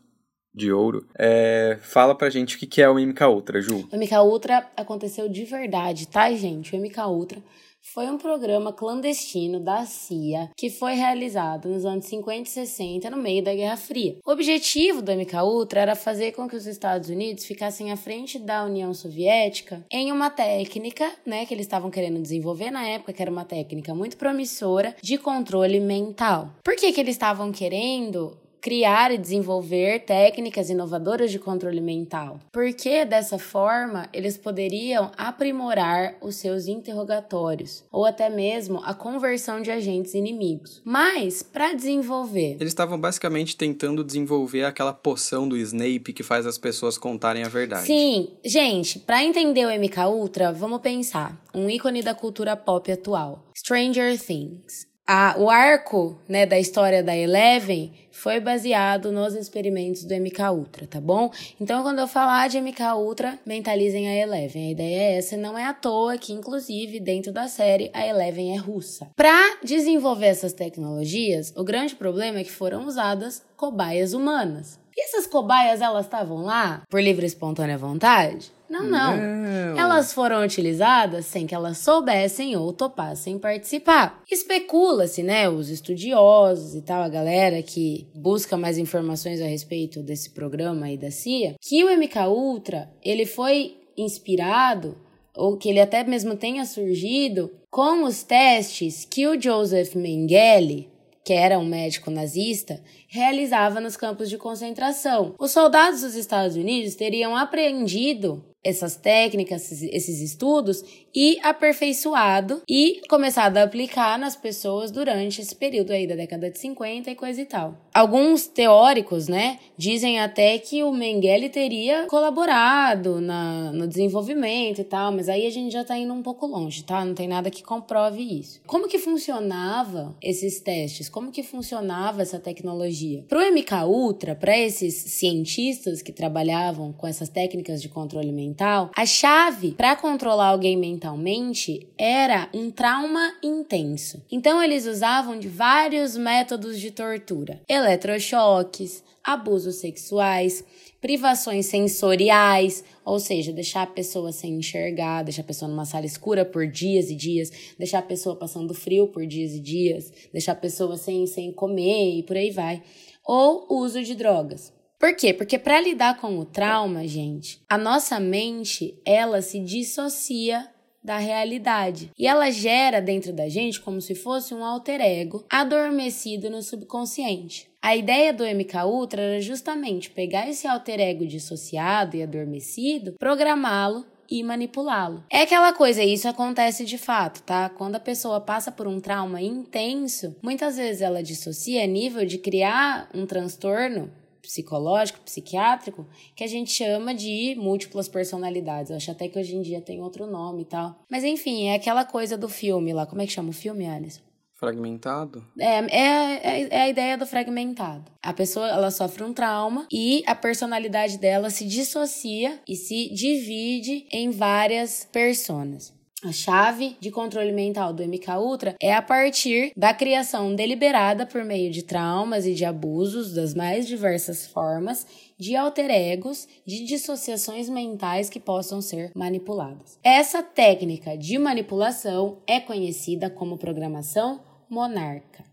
[0.55, 3.87] de Ouro, é, fala pra gente o que é o MK Ultra, Ju.
[3.91, 6.73] O MK Ultra aconteceu de verdade, tá, gente?
[6.73, 7.43] O MK Ultra
[7.81, 13.17] foi um programa clandestino da CIA que foi realizado nos anos 50 e 60 no
[13.17, 14.17] meio da Guerra Fria.
[14.25, 18.39] O objetivo do MK Ultra era fazer com que os Estados Unidos ficassem à frente
[18.39, 23.21] da União Soviética em uma técnica, né, que eles estavam querendo desenvolver na época, que
[23.21, 26.49] era uma técnica muito promissora de controle mental.
[26.63, 33.03] Por que que eles estavam querendo criar e desenvolver técnicas inovadoras de controle mental, porque
[33.03, 40.13] dessa forma eles poderiam aprimorar os seus interrogatórios ou até mesmo a conversão de agentes
[40.13, 40.81] inimigos.
[40.85, 46.57] Mas para desenvolver, Eles estavam basicamente tentando desenvolver aquela poção do Snape que faz as
[46.57, 47.85] pessoas contarem a verdade.
[47.87, 53.45] sim, gente, para entender o MK Ultra, vamos pensar um ícone da cultura pop atual,
[53.57, 54.90] Stranger Things.
[55.13, 60.87] A, o arco né, da história da Eleven foi baseado nos experimentos do MK Ultra,
[60.87, 61.29] tá bom?
[61.59, 64.69] Então, quando eu falar de MK Ultra, mentalizem a Eleven.
[64.69, 68.55] A ideia é essa, não é à toa que, inclusive, dentro da série, a Eleven
[68.55, 69.09] é russa.
[69.13, 74.79] Para desenvolver essas tecnologias, o grande problema é que foram usadas cobaias humanas.
[74.95, 78.49] E essas cobaias, elas estavam lá por livre e espontânea vontade?
[78.71, 79.17] Não, não.
[79.17, 79.77] Não.
[79.77, 84.23] Elas foram utilizadas sem que elas soubessem ou topassem participar.
[84.31, 90.29] Especula-se, né, os estudiosos e tal, a galera que busca mais informações a respeito desse
[90.29, 94.97] programa aí da CIA, que o MK Ultra, ele foi inspirado
[95.35, 100.89] ou que ele até mesmo tenha surgido com os testes que o Joseph Mengele,
[101.25, 105.35] que era um médico nazista, realizava nos campos de concentração.
[105.37, 110.83] Os soldados dos Estados Unidos teriam aprendido essas técnicas, esses- estudos
[111.13, 116.59] e aperfeiçoado e começado a aplicar nas pessoas durante esse período aí da década de
[116.59, 117.77] 50 e coisa e tal.
[117.93, 125.11] Alguns teóricos, né, dizem até que o Mengele teria colaborado na, no desenvolvimento e tal,
[125.11, 127.03] mas aí a gente já tá indo um pouco longe, tá?
[127.03, 128.61] Não tem nada que comprove isso.
[128.65, 131.09] Como que funcionava esses testes?
[131.09, 133.25] Como que funcionava essa tecnologia?
[133.27, 139.05] Pro MK Ultra, para esses cientistas que trabalhavam com essas técnicas de controle mental, a
[139.05, 144.23] chave para controlar alguém mentalmente era um trauma intenso.
[144.31, 150.63] Então eles usavam de vários métodos de tortura eletrochoques, abusos sexuais,
[151.01, 156.45] privações sensoriais, ou seja, deixar a pessoa sem enxergar, deixar a pessoa numa sala escura
[156.45, 160.55] por dias e dias, deixar a pessoa passando frio por dias e dias, deixar a
[160.55, 162.83] pessoa sem, sem comer e por aí vai.
[163.25, 164.71] Ou uso de drogas.
[164.99, 165.33] Por quê?
[165.33, 170.69] Porque para lidar com o trauma, gente, a nossa mente, ela se dissocia
[171.03, 172.11] da realidade.
[172.17, 177.69] E ela gera dentro da gente como se fosse um alter ego adormecido no subconsciente.
[177.81, 184.05] A ideia do MK Ultra era justamente pegar esse alter ego dissociado e adormecido, programá-lo
[184.29, 185.23] e manipulá-lo.
[185.29, 187.67] É aquela coisa, isso acontece de fato, tá?
[187.69, 192.37] Quando a pessoa passa por um trauma intenso, muitas vezes ela dissocia a nível de
[192.37, 194.09] criar um transtorno
[194.41, 198.89] psicológico, psiquiátrico, que a gente chama de múltiplas personalidades.
[198.89, 200.99] Eu acho até que hoje em dia tem outro nome e tal.
[201.09, 203.05] Mas enfim, é aquela coisa do filme lá.
[203.05, 204.21] Como é que chama o filme, Alisson?
[204.61, 205.43] Fragmentado?
[205.59, 208.11] É, é, é, a ideia do fragmentado.
[208.21, 214.05] A pessoa ela sofre um trauma e a personalidade dela se dissocia e se divide
[214.11, 215.91] em várias personas.
[216.23, 221.43] A chave de controle mental do MK Ultra é a partir da criação deliberada por
[221.43, 227.67] meio de traumas e de abusos das mais diversas formas de alter egos, de dissociações
[227.67, 229.97] mentais que possam ser manipuladas.
[230.03, 235.43] Essa técnica de manipulação é conhecida como programação monarca,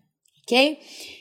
[0.49, 0.79] ok?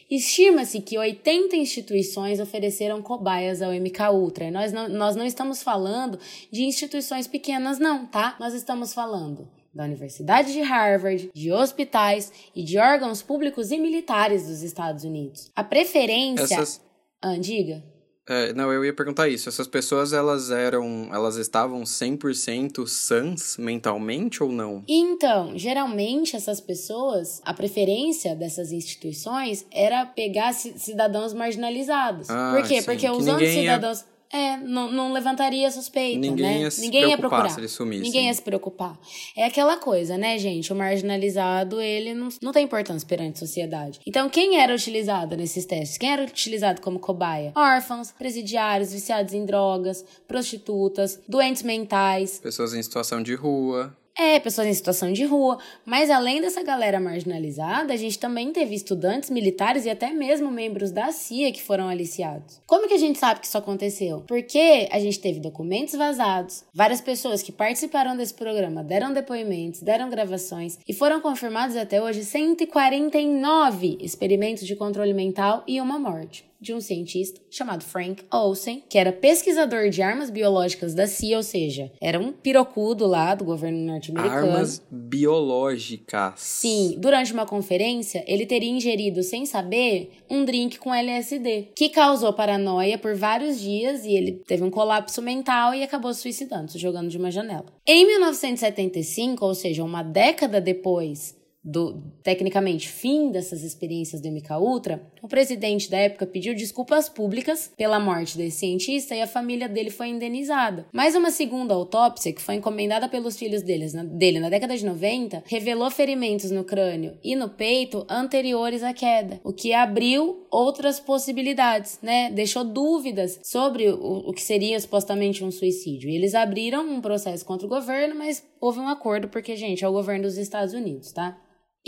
[0.10, 4.46] Estima-se que 80 instituições ofereceram cobaias ao MK Ultra.
[4.46, 6.18] E nós não, nós não estamos falando
[6.50, 8.38] de instituições pequenas, não, tá?
[8.40, 14.48] Nós estamos falando da Universidade de Harvard, de hospitais e de órgãos públicos e militares
[14.48, 15.52] dos Estados Unidos.
[15.54, 16.56] A preferência.
[16.56, 16.82] Essas...
[17.22, 17.84] Ah, diga.
[18.28, 19.48] É, não, eu ia perguntar isso.
[19.48, 24.84] Essas pessoas, elas eram, elas estavam 100% sãs mentalmente ou não?
[24.88, 32.30] Então, geralmente essas pessoas, a preferência dessas instituições era pegar cidadãos marginalizados.
[32.30, 32.82] Ah, Por quê?
[32.82, 34.17] sim, Porque que usando cidadãos É,
[34.58, 36.62] não, não levantaria suspeita, Ninguém né?
[36.62, 37.50] ia se Ninguém ia preocupar procurar.
[37.54, 38.04] se eles sumissem.
[38.04, 39.00] Ninguém ia se preocupar.
[39.36, 40.72] É aquela coisa, né, gente?
[40.74, 44.00] O marginalizado, ele não, não tem importância perante a sociedade.
[44.06, 45.98] Então, quem era utilizado nesses testes?
[45.98, 47.52] Quem era utilizado como cobaia?
[47.56, 53.96] Órfãos, presidiários, viciados em drogas, prostitutas, doentes mentais, Pessoas em situação de rua.
[54.18, 55.60] É, pessoas em situação de rua.
[55.86, 60.92] Mas além dessa galera marginalizada, a gente também teve estudantes militares e até mesmo membros
[60.92, 62.60] da CIA que foram aliciados.
[62.66, 64.24] Como que a gente sabe que isso aconteceu?
[64.28, 70.10] Porque a gente teve documentos vazados, várias pessoas que participaram desse programa deram depoimentos, deram
[70.10, 76.74] gravações e foram confirmados até hoje 149 experimentos de controle mental e uma morte de
[76.74, 81.92] um cientista chamado Frank Olsen, que era pesquisador de armas biológicas da CIA, ou seja,
[82.02, 84.52] era um pirocudo lá do governo norte-americano.
[84.52, 86.34] Armas biológicas.
[86.38, 92.34] Sim, durante uma conferência, ele teria ingerido, sem saber, um drink com LSD, que causou
[92.34, 96.78] paranoia por vários dias e ele teve um colapso mental e acabou se suicidando, se
[96.78, 97.66] jogando de uma janela.
[97.86, 105.02] Em 1975, ou seja, uma década depois do tecnicamente fim dessas experiências do MK Ultra,
[105.22, 109.90] o presidente da época pediu desculpas públicas pela morte desse cientista e a família dele
[109.90, 110.88] foi indenizada.
[110.94, 114.86] Mas uma segunda autópsia, que foi encomendada pelos filhos deles, na, dele na década de
[114.86, 121.00] 90, revelou ferimentos no crânio e no peito anteriores à queda, o que abriu outras
[121.00, 122.32] possibilidades, né?
[122.32, 126.10] Deixou dúvidas sobre o, o que seria supostamente um suicídio.
[126.10, 129.88] E eles abriram um processo contra o governo, mas houve um acordo porque, gente, é
[129.88, 131.38] o governo dos Estados Unidos, tá?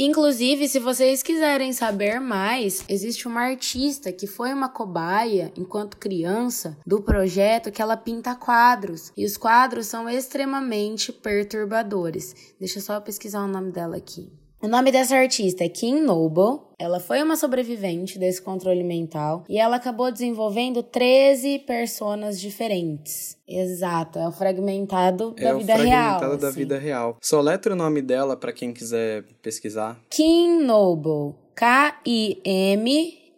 [0.01, 6.77] Inclusive, se vocês quiserem saber mais, existe uma artista que foi uma cobaia enquanto criança
[6.87, 9.11] do projeto que ela pinta quadros.
[9.17, 12.33] E os quadros são extremamente perturbadores.
[12.57, 14.31] Deixa eu só pesquisar o nome dela aqui.
[14.61, 16.59] O nome dessa artista é Kim Noble.
[16.77, 23.37] Ela foi uma sobrevivente desse controle mental e ela acabou desenvolvendo 13 personas diferentes.
[23.47, 26.19] Exato, é o fragmentado da é o vida real.
[26.19, 26.57] fragmentado da assim.
[26.57, 27.15] vida real.
[27.21, 29.97] Soletra o nome dela pra quem quiser pesquisar.
[30.09, 31.35] Kim Noble.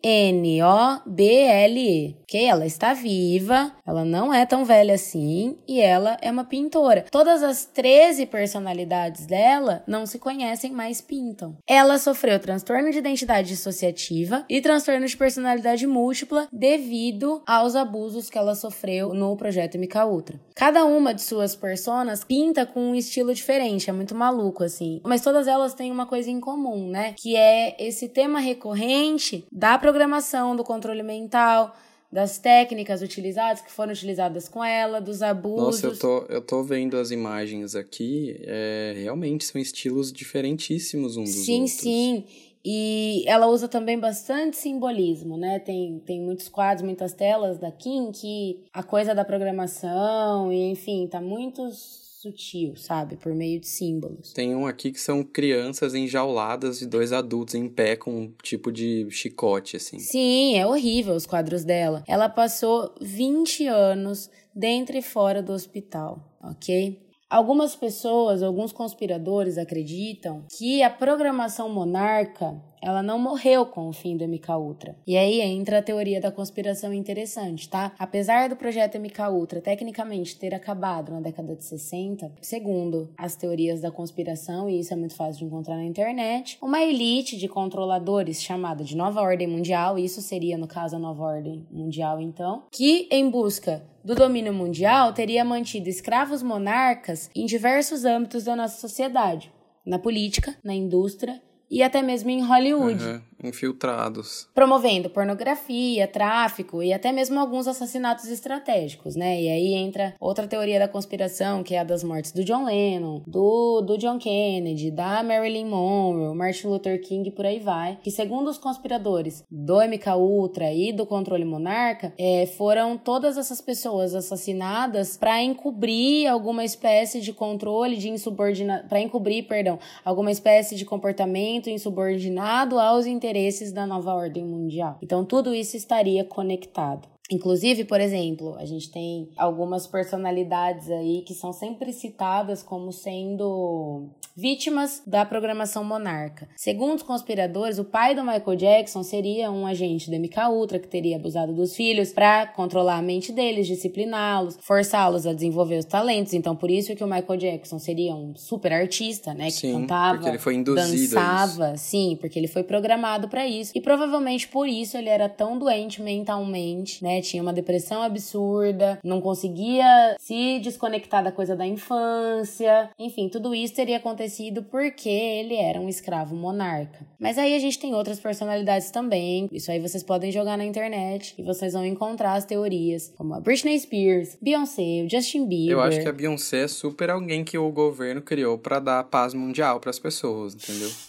[0.04, 1.92] N-O-B-L-E.
[2.22, 2.46] Ok?
[2.46, 7.06] Ela está viva, ela não é tão velha assim e ela é uma pintora.
[7.12, 11.58] Todas as 13 personalidades dela não se conhecem, mas pintam.
[11.68, 18.38] Ela sofreu transtorno de identidade dissociativa e transtorno de personalidade múltipla devido aos abusos que
[18.38, 20.40] ela sofreu no projeto MK Ultra.
[20.56, 25.02] Cada uma de suas personas pinta com um estilo diferente, é muito maluco assim.
[25.04, 27.14] Mas todas elas têm uma coisa em comum, né?
[27.18, 31.76] Que é esse tema recorrente da programação, do controle mental,
[32.10, 35.82] das técnicas utilizadas, que foram utilizadas com ela, dos abusos.
[35.82, 41.24] Nossa, eu tô, eu tô vendo as imagens aqui, é, realmente são estilos diferentíssimos um
[41.24, 41.72] dos sim, outros.
[41.80, 42.52] Sim, sim.
[42.64, 45.58] E ela usa também bastante simbolismo, né?
[45.58, 51.08] Tem, tem muitos quadros, muitas telas da Kim que a coisa da programação, e enfim,
[51.08, 53.18] tá muitos sutil, sabe?
[53.18, 54.32] Por meio de símbolos.
[54.32, 58.72] Tem um aqui que são crianças enjauladas e dois adultos em pé com um tipo
[58.72, 59.98] de chicote, assim.
[59.98, 62.04] Sim, é horrível os quadros dela.
[62.08, 67.02] Ela passou 20 anos dentro e fora do hospital, ok?
[67.28, 74.18] Algumas pessoas, alguns conspiradores acreditam que a programação monarca ela não morreu com o fim
[74.18, 74.96] do MK Ultra.
[75.06, 77.94] E aí entra a teoria da conspiração interessante, tá?
[78.00, 83.82] Apesar do projeto MK Ultra tecnicamente ter acabado na década de 60, segundo as teorias
[83.82, 88.42] da conspiração, e isso é muito fácil de encontrar na internet, uma elite de controladores
[88.42, 93.08] chamada de Nova Ordem Mundial, isso seria no caso a Nova Ordem Mundial então, que
[93.12, 99.52] em busca do domínio mundial teria mantido escravos monarcas em diversos âmbitos da nossa sociedade,
[99.86, 101.42] na política, na indústria
[101.72, 103.04] e até mesmo em Hollywood.
[103.04, 104.48] Uhum infiltrados.
[104.54, 109.42] Promovendo pornografia, tráfico e até mesmo alguns assassinatos estratégicos, né?
[109.42, 113.22] E aí entra outra teoria da conspiração, que é a das mortes do John Lennon,
[113.26, 117.98] do, do John Kennedy, da Marilyn Monroe, Martin Luther King e por aí vai.
[118.02, 123.62] Que segundo os conspiradores do MK Ultra e do controle monarca, é, foram todas essas
[123.62, 130.76] pessoas assassinadas para encobrir alguma espécie de controle de insubordinação, para encobrir, perdão, alguma espécie
[130.76, 135.00] de comportamento insubordinado aos interesses interesses da nova ordem mundial.
[135.02, 137.08] Então, tudo isso estaria conectado.
[137.32, 144.10] Inclusive, por exemplo, a gente tem algumas personalidades aí que são sempre citadas como sendo
[144.36, 146.48] vítimas da programação monarca.
[146.56, 150.88] Segundo os conspiradores, o pai do Michael Jackson seria um agente do MK Ultra que
[150.88, 156.34] teria abusado dos filhos para controlar a mente deles, discipliná-los, forçá-los a desenvolver os talentos.
[156.34, 160.16] Então, por isso que o Michael Jackson seria um super artista, né, que sim, cantava,
[160.16, 163.72] porque ele foi induzido dançava, sim, porque ele foi programado para isso.
[163.76, 167.21] E provavelmente por isso ele era tão doente mentalmente, né?
[167.22, 172.90] Tinha uma depressão absurda, não conseguia se desconectar da coisa da infância.
[172.98, 177.06] Enfim, tudo isso teria acontecido porque ele era um escravo monarca.
[177.20, 179.48] Mas aí a gente tem outras personalidades também.
[179.52, 183.40] Isso aí vocês podem jogar na internet e vocês vão encontrar as teorias, como a
[183.40, 185.74] Britney Spears, Beyoncé, o Justin Bieber.
[185.74, 189.34] Eu acho que a Beyoncé é super alguém que o governo criou para dar paz
[189.34, 190.90] mundial para as pessoas, entendeu?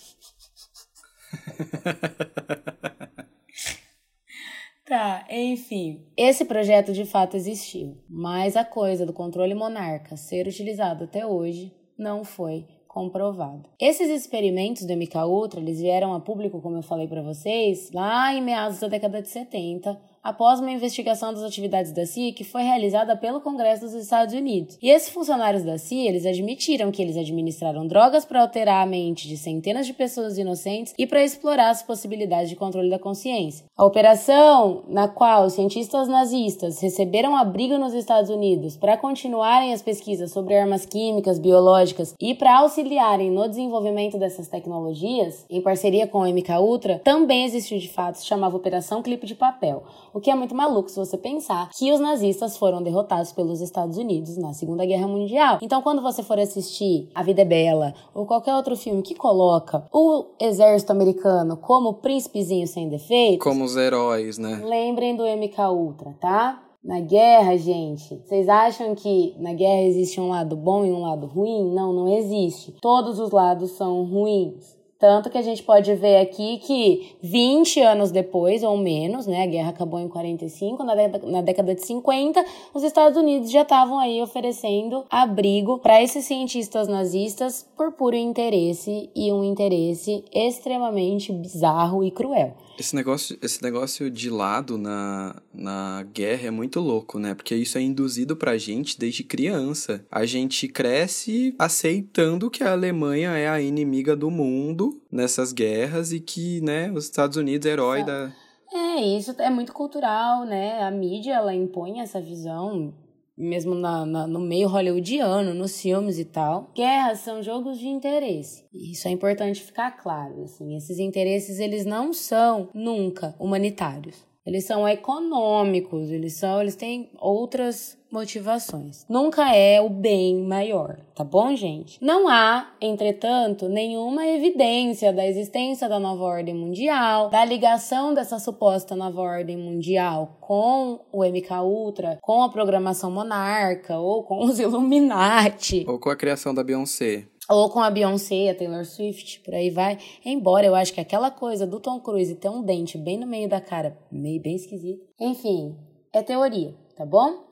[4.92, 6.04] Tá, enfim.
[6.14, 11.74] Esse projeto de fato existiu, mas a coisa do controle monarca ser utilizado até hoje
[11.96, 13.70] não foi comprovado.
[13.80, 18.34] Esses experimentos do MK Ultra, eles vieram a público, como eu falei para vocês, lá
[18.34, 22.62] em meados da década de 70, após uma investigação das atividades da CIA que foi
[22.62, 24.78] realizada pelo Congresso dos Estados Unidos.
[24.80, 29.26] E esses funcionários da CIA, eles admitiram que eles administraram drogas para alterar a mente
[29.26, 33.66] de centenas de pessoas inocentes e para explorar as possibilidades de controle da consciência.
[33.76, 40.30] A operação, na qual cientistas nazistas receberam abrigo nos Estados Unidos para continuarem as pesquisas
[40.30, 46.28] sobre armas químicas, biológicas e para auxiliarem no desenvolvimento dessas tecnologias, em parceria com a
[46.28, 49.82] MK Ultra, também existiu de fato, se chamava Operação Clipe de Papel.
[50.14, 53.96] O que é muito maluco se você pensar que os nazistas foram derrotados pelos Estados
[53.96, 55.58] Unidos na Segunda Guerra Mundial.
[55.62, 59.86] Então, quando você for assistir A Vida é Bela ou qualquer outro filme que coloca
[59.92, 64.60] o exército americano como príncipezinho sem defeitos, como os heróis, né?
[64.64, 66.62] Lembrem do MK Ultra, tá?
[66.84, 71.28] Na guerra, gente, vocês acham que na guerra existe um lado bom e um lado
[71.28, 71.72] ruim?
[71.72, 72.74] Não, não existe.
[72.80, 74.71] Todos os lados são ruins.
[75.02, 79.46] Tanto que a gente pode ver aqui que 20 anos depois, ou menos, né, a
[79.46, 83.98] guerra acabou em 45, na década, na década de 50, os Estados Unidos já estavam
[83.98, 92.04] aí oferecendo abrigo para esses cientistas nazistas por puro interesse e um interesse extremamente bizarro
[92.04, 92.54] e cruel.
[92.78, 97.34] Esse negócio, esse negócio de lado na, na guerra é muito louco, né?
[97.34, 100.04] Porque isso é induzido pra gente desde criança.
[100.10, 106.20] A gente cresce aceitando que a Alemanha é a inimiga do mundo nessas guerras e
[106.20, 108.32] que, né, os Estados Unidos é herói da
[108.72, 110.82] É, isso é muito cultural, né?
[110.82, 112.94] A mídia, ela impõe essa visão,
[113.36, 116.70] mesmo na, na, no meio hollywoodiano, nos filmes e tal.
[116.74, 118.64] Guerras são jogos de interesse.
[118.72, 120.76] Isso é importante ficar claro, assim.
[120.76, 124.24] Esses interesses, eles não são nunca humanitários.
[124.44, 129.06] Eles são econômicos, eles são, eles têm outras motivações.
[129.08, 131.98] Nunca é o bem maior, tá bom, gente?
[132.00, 138.94] Não há, entretanto, nenhuma evidência da existência da nova ordem mundial, da ligação dessa suposta
[138.94, 145.86] nova ordem mundial com o MK Ultra, com a programação monarca ou com os Illuminati,
[145.88, 147.26] ou com a criação da Beyoncé.
[147.48, 149.98] Ou com a Beyoncé, a Taylor Swift, por aí vai.
[150.24, 153.48] Embora eu acho que aquela coisa do Tom Cruise ter um dente bem no meio
[153.48, 155.02] da cara, meio bem esquisito.
[155.20, 155.76] Enfim,
[156.12, 157.51] é teoria, tá bom?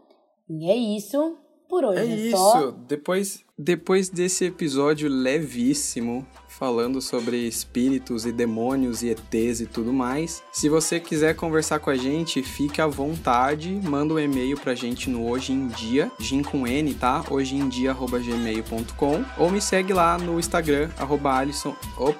[0.52, 1.38] E é isso
[1.68, 2.00] por hoje.
[2.00, 2.36] É, é isso.
[2.36, 2.70] Só...
[2.72, 10.42] Depois, depois desse episódio levíssimo, falando sobre espíritos e demônios e ETs e tudo mais.
[10.50, 15.10] Se você quiser conversar com a gente, fique à vontade, manda um e-mail pra gente
[15.10, 17.22] no Hoje em Dia, gin com N, tá?
[17.28, 21.76] hojeendia.gmail.com ou me segue lá no Instagram, arroba Alisson...
[21.98, 22.14] Oh,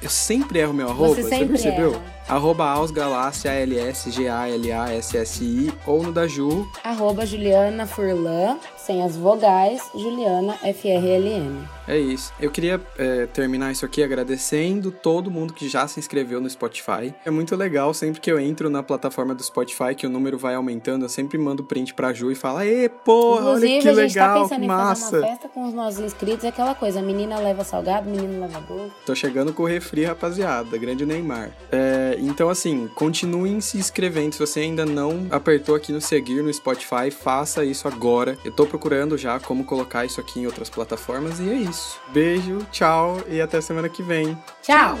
[0.00, 1.94] eu sempre erro meu arroba, você, você percebeu?
[1.94, 2.18] Erra.
[2.28, 6.70] Arroba Ausgalassia, L-S-G-A-L-A-S-S-I, ou no da Ju.
[6.84, 8.58] Arroba Juliana Furlan,
[8.88, 11.77] sem as vogais, Juliana F-R-L-N.
[11.88, 12.32] É isso.
[12.38, 17.14] Eu queria é, terminar isso aqui agradecendo todo mundo que já se inscreveu no Spotify.
[17.24, 20.54] É muito legal, sempre que eu entro na plataforma do Spotify, que o número vai
[20.54, 23.98] aumentando, eu sempre mando print pra Ju e falo, ê, porra, Inclusive, olha que legal,
[23.98, 27.00] a gente tá pensando em fazer uma festa com os nossos inscritos, é aquela coisa,
[27.00, 28.92] menina leva salgado, menino leva doce.
[29.06, 31.50] Tô chegando com o refri, rapaziada, grande Neymar.
[31.72, 34.34] É, então, assim, continuem se inscrevendo.
[34.34, 38.36] Se você ainda não apertou aqui no seguir no Spotify, faça isso agora.
[38.44, 42.00] Eu tô procurando já como colocar isso aqui em outras plataformas e é isso.
[42.08, 44.36] Beijo, tchau e até semana que vem.
[44.62, 44.98] Tchau!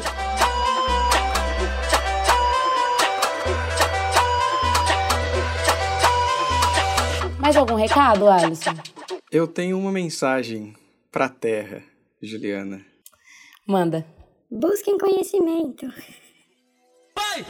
[7.40, 8.74] Mais algum recado, Alisson?
[9.30, 10.74] Eu tenho uma mensagem
[11.10, 11.82] pra Terra,
[12.22, 12.84] Juliana.
[13.66, 14.06] Manda.
[14.50, 15.86] Busquem conhecimento.
[17.14, 17.44] Vai!